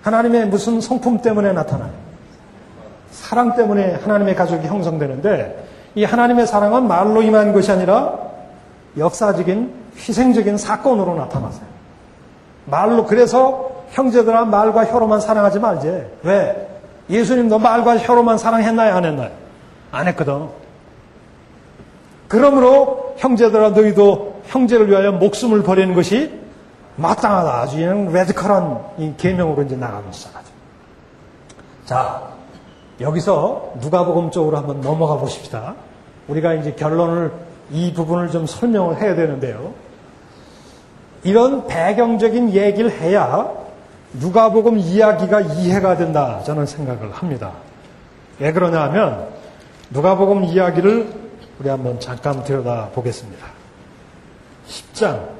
[0.02, 1.92] 하나님의 무슨 성품 때문에 나타나요.
[3.12, 8.33] 사랑 때문에 하나님의 가족이 형성되는데 이 하나님의 사랑은 말로 임한 것이 아니라
[8.96, 11.66] 역사적인 희생적인 사건으로 나타났어요.
[12.66, 16.06] 말로 그래서 형제들아 말과 혀로만 사랑하지 말지.
[16.22, 16.80] 왜?
[17.10, 18.94] 예수님도 말과 혀로만 사랑했나요?
[18.94, 19.30] 안 했나요?
[19.90, 20.48] 안 했거든.
[22.28, 26.40] 그러므로 형제들아 너희도 형제를 위하여 목숨을 버리는 것이
[26.96, 27.60] 마땅하다.
[27.60, 30.48] 아주 그냥 레드컬한 계명으로 이제 나가기 시작하죠.
[31.84, 32.22] 자,
[33.00, 35.74] 여기서 누가복음 쪽으로 한번 넘어가 보십시다.
[36.28, 37.32] 우리가 이제 결론을
[37.70, 39.74] 이 부분을 좀 설명을 해야 되는데요.
[41.22, 43.50] 이런 배경적인 얘기를 해야
[44.12, 47.52] 누가복음 이야기가 이해가 된다 저는 생각을 합니다.
[48.38, 49.28] 왜 그러냐 하면
[49.90, 51.12] 누가복음 이야기를
[51.58, 53.46] 우리 한번 잠깐 들여다 보겠습니다.
[54.68, 55.34] 10장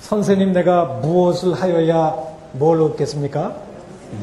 [0.00, 2.16] 선생님 내가 무엇을 하여야
[2.52, 3.67] 뭘 얻겠습니까?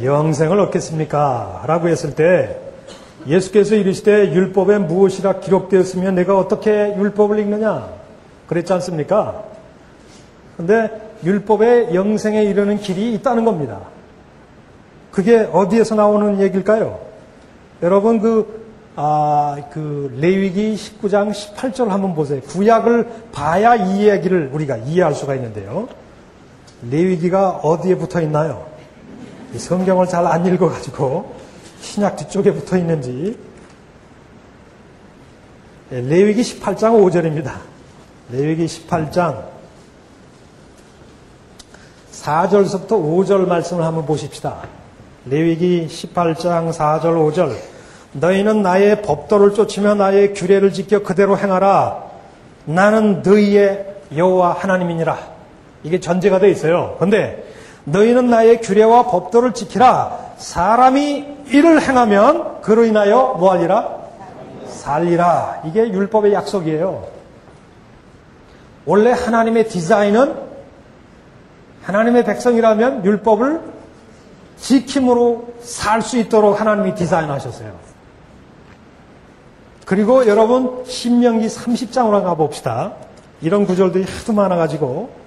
[0.01, 1.63] 영생을 얻겠습니까?
[1.67, 2.57] 라고 했을 때
[3.27, 7.89] 예수께서 이르시되 율법에 무엇이라 기록되었으면 내가 어떻게 율법을 읽느냐?
[8.47, 9.43] 그랬지 않습니까?
[10.57, 10.89] 근데
[11.23, 13.79] 율법에 영생에 이르는 길이 있다는 겁니다.
[15.11, 16.99] 그게 어디에서 나오는 얘기일까요?
[17.81, 22.41] 여러분 그, 아, 그 레위기 19장 18절 한번 보세요.
[22.41, 25.87] 구약을 봐야 이 얘기를 우리가 이해할 수가 있는데요.
[26.89, 28.74] 레위기가 어디에 붙어 있나요?
[29.59, 31.35] 성경을 잘 안 읽어가지고
[31.81, 33.37] 신약 뒤쪽에 붙어 있는지
[35.91, 37.51] 예, 레위기 18장 5절입니다.
[38.31, 39.43] 레위기 18장
[42.11, 44.63] 4절서부터 5절 말씀을 한번 보십시다.
[45.27, 47.55] 레위기 18장 4절 5절
[48.13, 52.03] 너희는 나의 법도를 쫓으며 나의 규례를 지켜 그대로 행하라.
[52.65, 55.35] 나는 너희의 여호와 하나님이니라.
[55.83, 56.95] 이게 전제가 되어 있어요.
[56.97, 57.43] 그런데
[57.85, 60.33] 너희는 나의 규례와 법도를 지키라.
[60.37, 63.95] 사람이 이를 행하면 그로 인하여 뭐하리라?
[64.67, 65.61] 살리라.
[65.65, 67.07] 이게 율법의 약속이에요.
[68.85, 70.35] 원래 하나님의 디자인은
[71.83, 73.61] 하나님의 백성이라면 율법을
[74.57, 77.73] 지킴으로 살 수 있도록 하나님이 디자인하셨어요.
[79.85, 82.93] 그리고 여러분 신명기 30장으로 가봅시다.
[83.41, 85.24] 이런 구절들이 하도 많아가지고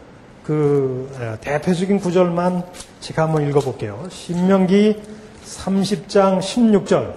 [0.49, 1.11] 그
[1.43, 2.63] 대표적인 구절만
[3.01, 4.07] 제가 한번 읽어볼게요.
[4.09, 4.97] 신명기
[5.45, 7.13] 30장 16절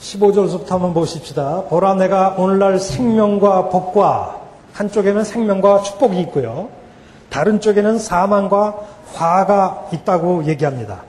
[0.00, 1.66] 15절부터 한번 보십시다.
[1.68, 4.40] 보라 내가 오늘날 생명과 복과
[4.72, 6.70] 한쪽에는 생명과 축복이 있고요.
[7.28, 8.74] 다른 쪽에는 사망과
[9.14, 11.02] 화가 있다고 얘기합니다.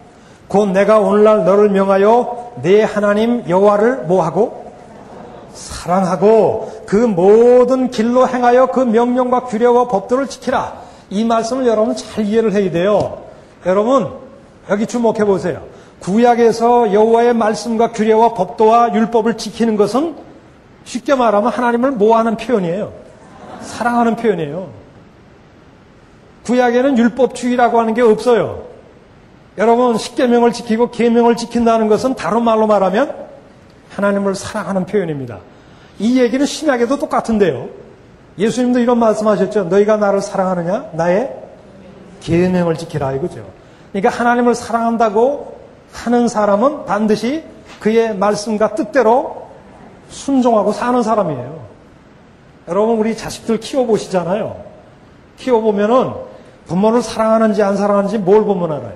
[0.47, 4.70] 곧 내가 오늘날 너를 명하여 내 하나님 여호와를 뭐하고
[5.53, 10.81] 사랑하고 그 모든 길로 행하여 그 명령과 규례와 법도를 지키라.
[11.09, 13.23] 이 말씀을 여러분 잘 이해를 해야 돼요.
[13.65, 14.11] 여러분
[14.69, 15.63] 여기 주목해 보세요.
[15.99, 20.15] 구약에서 여호와의 말씀과 규례와 법도와 율법을 지키는 것은
[20.83, 22.91] 쉽게 말하면 하나님을 모하는 표현이에요.
[23.61, 24.69] 사랑하는 표현이에요.
[26.45, 28.63] 구약에는 율법주의라고 하는 게 없어요.
[29.57, 33.30] 여러분 십계명을 지키고 계명을 지킨다는 것은 다른 말로 말하면
[33.95, 35.39] 하나님을 사랑하는 표현입니다.
[35.99, 37.69] 이 얘기는 신약에도 똑같은데요.
[38.37, 39.65] 예수님도 이런 말씀하셨죠.
[39.65, 40.91] 너희가 나를 사랑하느냐?
[40.93, 41.35] 나의
[42.21, 43.45] 계명을 지키라 이거죠.
[43.91, 45.59] 그러니까 하나님을 사랑한다고
[45.91, 47.43] 하는 사람은 반드시
[47.79, 49.47] 그의 말씀과 뜻대로
[50.09, 51.61] 순종하고 사는 사람이에요.
[52.67, 54.63] 여러분 우리 자식들 키워 보시잖아요.
[55.37, 56.13] 키워 보면은
[56.67, 58.93] 부모를 사랑하는지 안 사랑하는지 뭘 보면 알아요?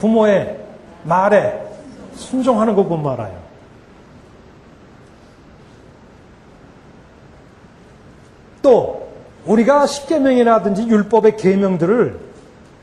[0.00, 0.58] 부모의
[1.04, 1.69] 말에
[2.20, 3.38] 순종하는 거 보면 알아요.
[8.62, 9.08] 또
[9.46, 12.18] 우리가 십계명이라든지 율법의 계명들을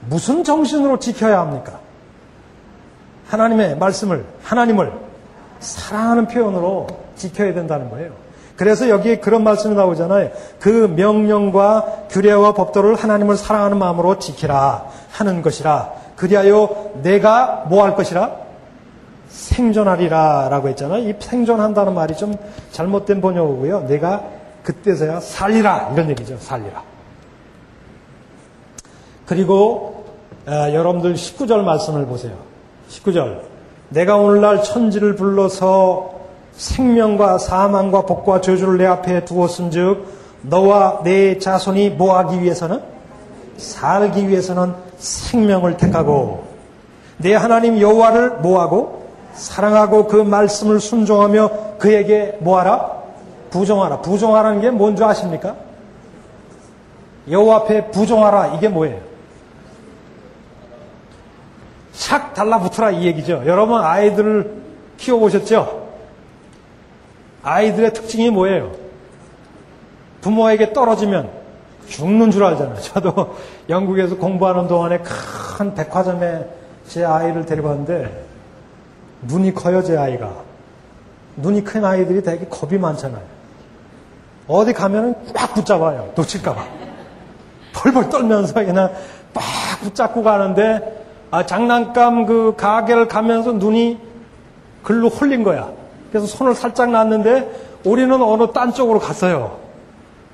[0.09, 1.79] 무슨 정신으로 지켜야 합니까?
[3.27, 4.91] 하나님의 말씀을 하나님을
[5.59, 8.11] 사랑하는 표현으로 지켜야 된다는 거예요.
[8.55, 10.31] 그래서 여기에 그런 말씀이 나오잖아요.
[10.59, 15.93] 그 명령과 규례와 법도를 하나님을 사랑하는 마음으로 지키라 하는 것이라.
[16.15, 18.46] 그리하여 내가 뭐 할 것이라?
[19.29, 21.09] 생존하리라 라고 했잖아요.
[21.09, 22.35] 이 생존한다는 말이 좀
[22.71, 23.81] 잘못된 번역이고요.
[23.87, 24.23] 내가
[24.63, 26.37] 그때서야 살리라 이런 얘기죠.
[26.39, 26.83] 살리라.
[29.25, 30.05] 그리고
[30.45, 32.33] 아, 여러분들 19절 말씀을 보세요.
[32.89, 33.41] 19절.
[33.89, 36.17] 내가 오늘날 천지를 불러서
[36.53, 40.05] 생명과 사망과 복과 저주를 내 앞에 두었은즉
[40.41, 42.81] 너와 내 자손이 뭐하기 위해서는
[43.57, 46.45] 살기 위해서는 생명을 택하고
[47.17, 48.96] 내 하나님 여호와를 뭐하고
[49.37, 52.97] 사랑하고 그 말씀을 순종하며 그에게 뭐하라
[53.51, 55.55] 부정하라 부정하라는 게 뭔지 아십니까?
[57.29, 58.99] 여호와 앞에 부정하라 이게 뭐예요?
[61.93, 63.43] 착 달라붙어라 이 얘기죠.
[63.45, 64.53] 여러분 아이들을
[64.97, 65.87] 키워보셨죠?
[67.43, 68.71] 아이들의 특징이 뭐예요?
[70.21, 71.29] 부모에게 떨어지면
[71.87, 72.79] 죽는 줄 알잖아요.
[72.81, 73.35] 저도
[73.69, 76.45] 영국에서 공부하는 동안에 큰 백화점에
[76.87, 78.26] 제 아이를 데려갔는데
[79.21, 80.31] 눈이 커요, 제 아이가.
[81.37, 83.21] 눈이 큰 아이들이 되게 겁이 많잖아요.
[84.47, 86.11] 어디 가면은 꽉 붙잡아요.
[86.15, 86.63] 놓칠까봐.
[87.73, 88.91] 벌벌 떨면서 그냥
[89.33, 89.43] 빡
[89.83, 93.99] 붙잡고 가는데 아, 장난감 그 가게를 가면서 눈이
[94.83, 95.69] 글로 홀린 거야.
[96.09, 99.57] 그래서 손을 살짝 놨는데 우리는 어느 딴 쪽으로 갔어요.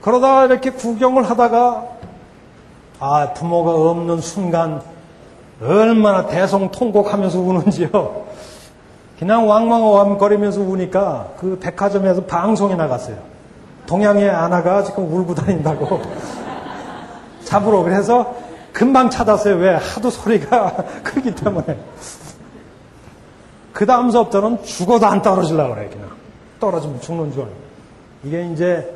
[0.02, 1.86] 그러다가 이렇게 구경을 하다가
[3.00, 4.82] 아, 부모가 없는 순간
[5.62, 8.24] 얼마나 대성통곡하면서 우는지요.
[9.20, 13.18] 그냥 왕왕왕거리면서 우니까 그 백화점에서 방송이 나갔어요.
[13.86, 16.02] 동양의 아나가 지금 울고 다닌다고.
[17.44, 17.84] 잡으러.
[17.84, 18.36] 그래서
[18.72, 19.56] 금방 찾았어요.
[19.56, 19.76] 왜?
[19.76, 21.78] 하도 소리가 크기 때문에.
[23.72, 25.90] 그 다음서부터는 죽어도 안 떨어지려고 그래요.
[25.90, 26.10] 그냥.
[26.60, 27.48] 떨어지면 죽는 줄.
[28.24, 28.96] 이게 이제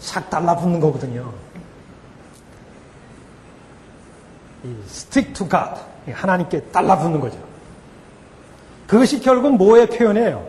[0.00, 1.30] 싹 달라붙는 거거든요.
[4.64, 5.80] 이 stick to God.
[6.12, 7.53] 하나님께 달라붙는 거죠.
[8.86, 10.44] 그것이 결국 뭐의 표현이에요?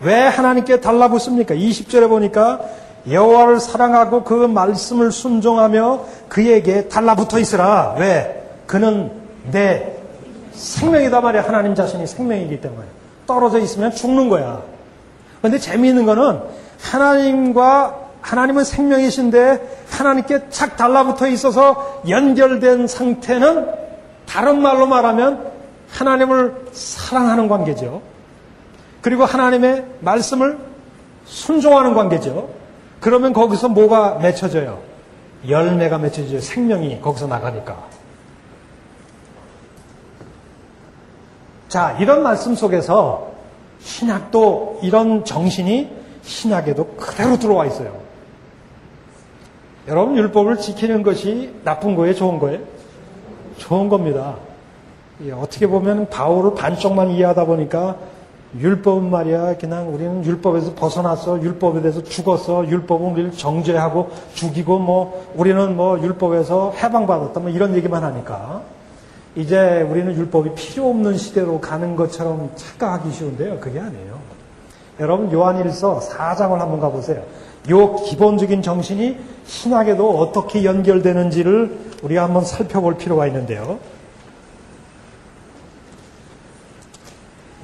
[0.00, 1.54] 왜 하나님께 달라붙습니까?
[1.54, 2.60] 20절에 보니까
[3.10, 7.94] 여호와를 사랑하고 그 말씀을 순종하며 그에게 달라붙어 있으라.
[7.98, 8.44] 왜?
[8.66, 9.10] 그는
[9.50, 9.96] 내
[10.52, 11.42] 생명이다 말이야.
[11.42, 12.84] 하나님 자신이 생명이기 때문에.
[13.26, 14.62] 떨어져 있으면 죽는 거야.
[15.38, 16.40] 그런데 재미있는 거는
[16.80, 23.68] 하나님과 하나님은 생명이신데 하나님께 착 달라붙어 있어서 연결된 상태는
[24.26, 25.57] 다른 말로 말하면
[25.90, 28.02] 하나님을 사랑하는 관계죠.
[29.00, 30.58] 그리고 하나님의 말씀을
[31.24, 32.50] 순종하는 관계죠.
[33.00, 34.80] 그러면 거기서 뭐가 맺혀져요?
[35.48, 36.40] 열매가 맺혀져요.
[36.40, 37.86] 생명이 거기서 나가니까.
[41.68, 43.32] 자, 이런 말씀 속에서
[43.80, 45.90] 신약도 이런 정신이
[46.22, 48.00] 신약에도 그대로 들어와 있어요.
[49.86, 52.14] 여러분, 율법을 지키는 것이 나쁜 거예요?
[52.14, 52.60] 좋은 거예요?
[53.58, 54.36] 좋은 겁니다.
[55.34, 57.96] 어떻게 보면 바울을 반쪽만 이해하다 보니까
[58.58, 65.76] 율법은 말이야 그냥 우리는 율법에서 벗어났어 율법에 대해서 죽었어 율법은 우리를 정죄하고 죽이고 뭐 우리는
[65.76, 68.62] 뭐 율법에서 해방받았다 뭐 이런 얘기만 하니까.
[69.36, 73.60] 이제 우리는 율법이 필요 없는 시대로 가는 것처럼 착각하기 쉬운데요.
[73.60, 74.18] 그게 아니에요.
[74.98, 77.22] 여러분 요한일서 4장을 한번 가보세요.
[77.70, 79.16] 요 기본적인 정신이
[79.46, 83.78] 신학에도 어떻게 연결되는지를 우리가 한번 살펴볼 필요가 있는데요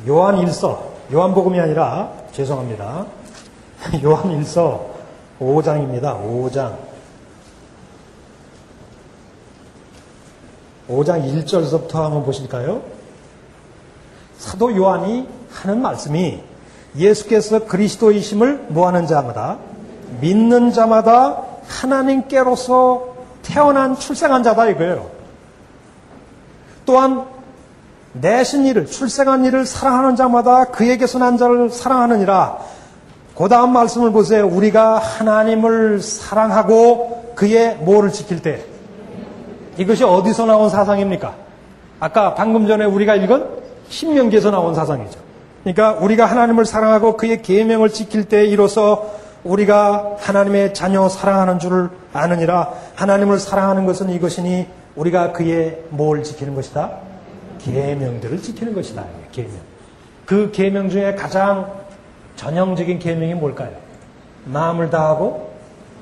[0.07, 3.07] 요한 일서, 요한복음이 아니라, 죄송합니다.
[4.05, 4.87] 요한 일서
[5.41, 6.21] 5장입니다.
[6.23, 6.77] 5장.
[10.89, 12.83] 5장 1절서부터 한번 보실까요?
[14.37, 16.41] 사도 요한이 하는 말씀이
[16.97, 19.59] 예수께서 그리스도이심을 뭐하는 자마다
[20.21, 25.11] 믿는 자마다 하나님께로서 태어난 출생한 자다 이거예요.
[26.85, 27.27] 또한
[28.15, 32.59] 내신 일을 출생한 일을 사랑하는 자마다 그에게서 난 자를 사랑하느니라.
[33.37, 34.47] 그 다음 말씀을 보세요.
[34.47, 38.65] 우리가 하나님을 사랑하고 그의 뭐를 지킬 때
[39.77, 41.35] 이것이 어디서 나온 사상입니까?
[41.99, 43.47] 아까 방금 전에 우리가 읽은
[43.89, 45.19] 신명기에서 나온 사상이죠.
[45.65, 49.11] 그러니까 우리가 하나님을 사랑하고 그의 계명을 지킬 때 이로써
[49.43, 56.93] 우리가 하나님의 자녀 사랑하는 줄을 아느니라 하나님을 사랑하는 것은 이것이니 우리가 그의 뭘 지키는 것이다?
[57.65, 59.05] 계명들을 지키는 것이다.
[59.33, 59.53] 계명.
[60.27, 61.73] 그 계명 중에 가장
[62.37, 63.73] 전형적인 계명이 뭘까요?
[64.45, 65.53] 마음을 다하고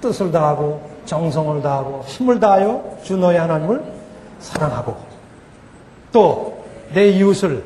[0.00, 3.82] 뜻을 다하고 정성을 다하고 힘을 다하여 주 너의 하나님을
[4.40, 4.96] 사랑하고
[6.12, 6.62] 또
[6.94, 7.64] 내 이웃을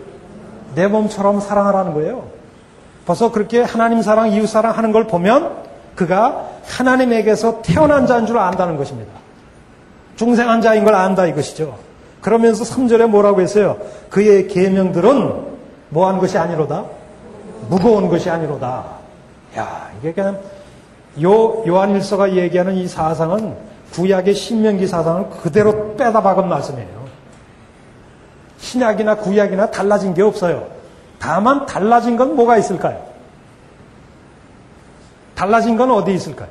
[0.75, 2.25] 내 몸처럼 사랑하라는 거예요.
[3.07, 8.77] 벌써 그렇게 하나님 사랑, 이웃 사랑 하는 걸 보면 그가 하나님에게서 태어난 자인 줄 안다는
[8.77, 9.13] 것입니다.
[10.17, 11.79] 중생한 자인 걸 안다 이것이죠.
[12.27, 13.79] 그러면서 3절에 뭐라고 했어요?
[14.11, 15.47] 그의 계명들은
[15.91, 16.85] 뭐한 것이 아니로다?
[17.69, 18.85] 무거운 것이 아니로다.
[19.57, 20.41] 야, 이게 그냥
[21.23, 23.55] 요 요한일서가 얘기하는 이 사상은
[23.93, 27.07] 구약의 신명기 사상을 그대로 빼다 박은 말씀이에요.
[28.59, 30.67] 신약이나 구약이나 달라진 게 없어요.
[31.21, 33.07] 다만 달라진 건 뭐가 있을까요?
[35.37, 36.49] 달라진 건 어디 있을까요?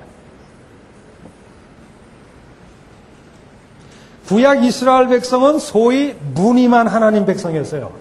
[4.28, 7.92] 구약 이스라엘 백성은 소위 무늬만 하나님 백성이었어요.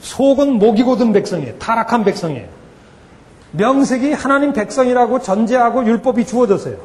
[0.00, 1.58] 속은 목이 고든 백성이에요.
[1.58, 2.48] 타락한 백성이에요.
[3.52, 6.76] 명색이 하나님 백성이라고 전제하고 율법이 주어졌어요.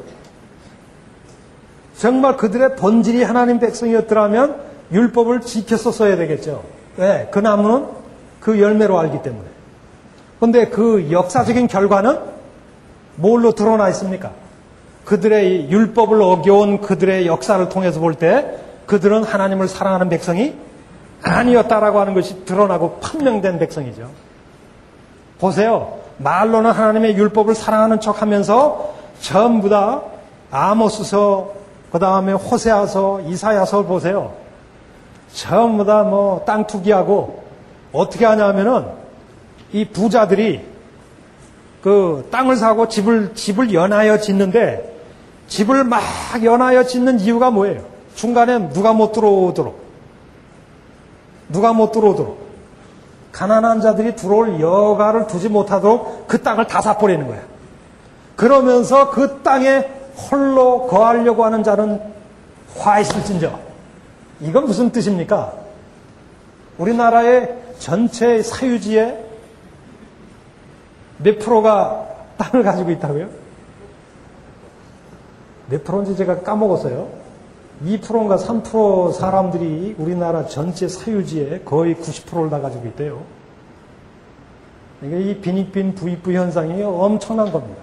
[1.96, 4.56] 정말 그들의 본질이 하나님 백성이었더라면
[4.92, 6.64] 율법을 지켰었어야 되겠죠.
[6.96, 7.28] 왜?
[7.30, 7.86] 그 나무는
[8.40, 9.44] 그 열매로 알기 때문에.
[10.38, 12.18] 그런데 그 역사적인 결과는
[13.16, 14.32] 뭘로 드러나 있습니까?
[15.04, 20.54] 그들의 율법을 어겨온 그들의 역사를 통해서 볼 때 그들은 하나님을 사랑하는 백성이
[21.22, 24.08] 아니었다라고 하는 것이 드러나고 판명된 백성이죠.
[25.38, 25.98] 보세요.
[26.18, 30.02] 말로는 하나님의 율법을 사랑하는 척 하면서 전부 다
[30.50, 31.52] 아모스서,
[31.90, 34.34] 그 다음에 호세아서, 이사야서 보세요.
[35.32, 37.42] 전부 다 뭐 땅 투기하고
[37.92, 38.84] 어떻게 하냐면은
[39.72, 40.60] 이 부자들이
[41.82, 44.92] 그 땅을 사고 집을, 집을 연하여 짓는데
[45.48, 46.00] 집을 막
[46.44, 47.82] 연하여 짓는 이유가 뭐예요?
[48.14, 49.82] 중간에 누가 못 들어오도록.
[51.48, 52.40] 누가 못 들어오도록.
[53.32, 57.40] 가난한 자들이 들어올 여가를 두지 못하도록 그 땅을 다 사버리는 거야.
[58.36, 59.88] 그러면서 그 땅에
[60.30, 62.00] 홀로 거하려고 하는 자는
[62.76, 63.58] 화 있을진저.
[64.40, 65.52] 이건 무슨 뜻입니까?
[66.78, 69.31] 우리나라의 전체 사유지의
[71.22, 72.08] 몇 프로가
[72.38, 73.28] 땅을 가지고 있다고요?
[75.68, 77.08] 몇 프로인지 제가 까먹었어요.
[77.84, 83.22] 2%인가 3% 사람들이 우리나라 전체 사유지의 거의 90%를 다 가지고 있대요.
[85.00, 87.82] 그러니까 이 빈익빈 부익부 현상이 엄청난 겁니다.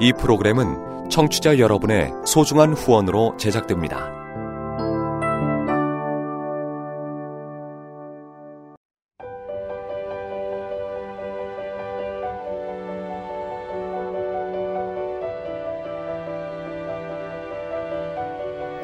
[0.00, 4.25] 이 프로그램은 청취자 여러분의 소중한 후원으로 제작됩니다.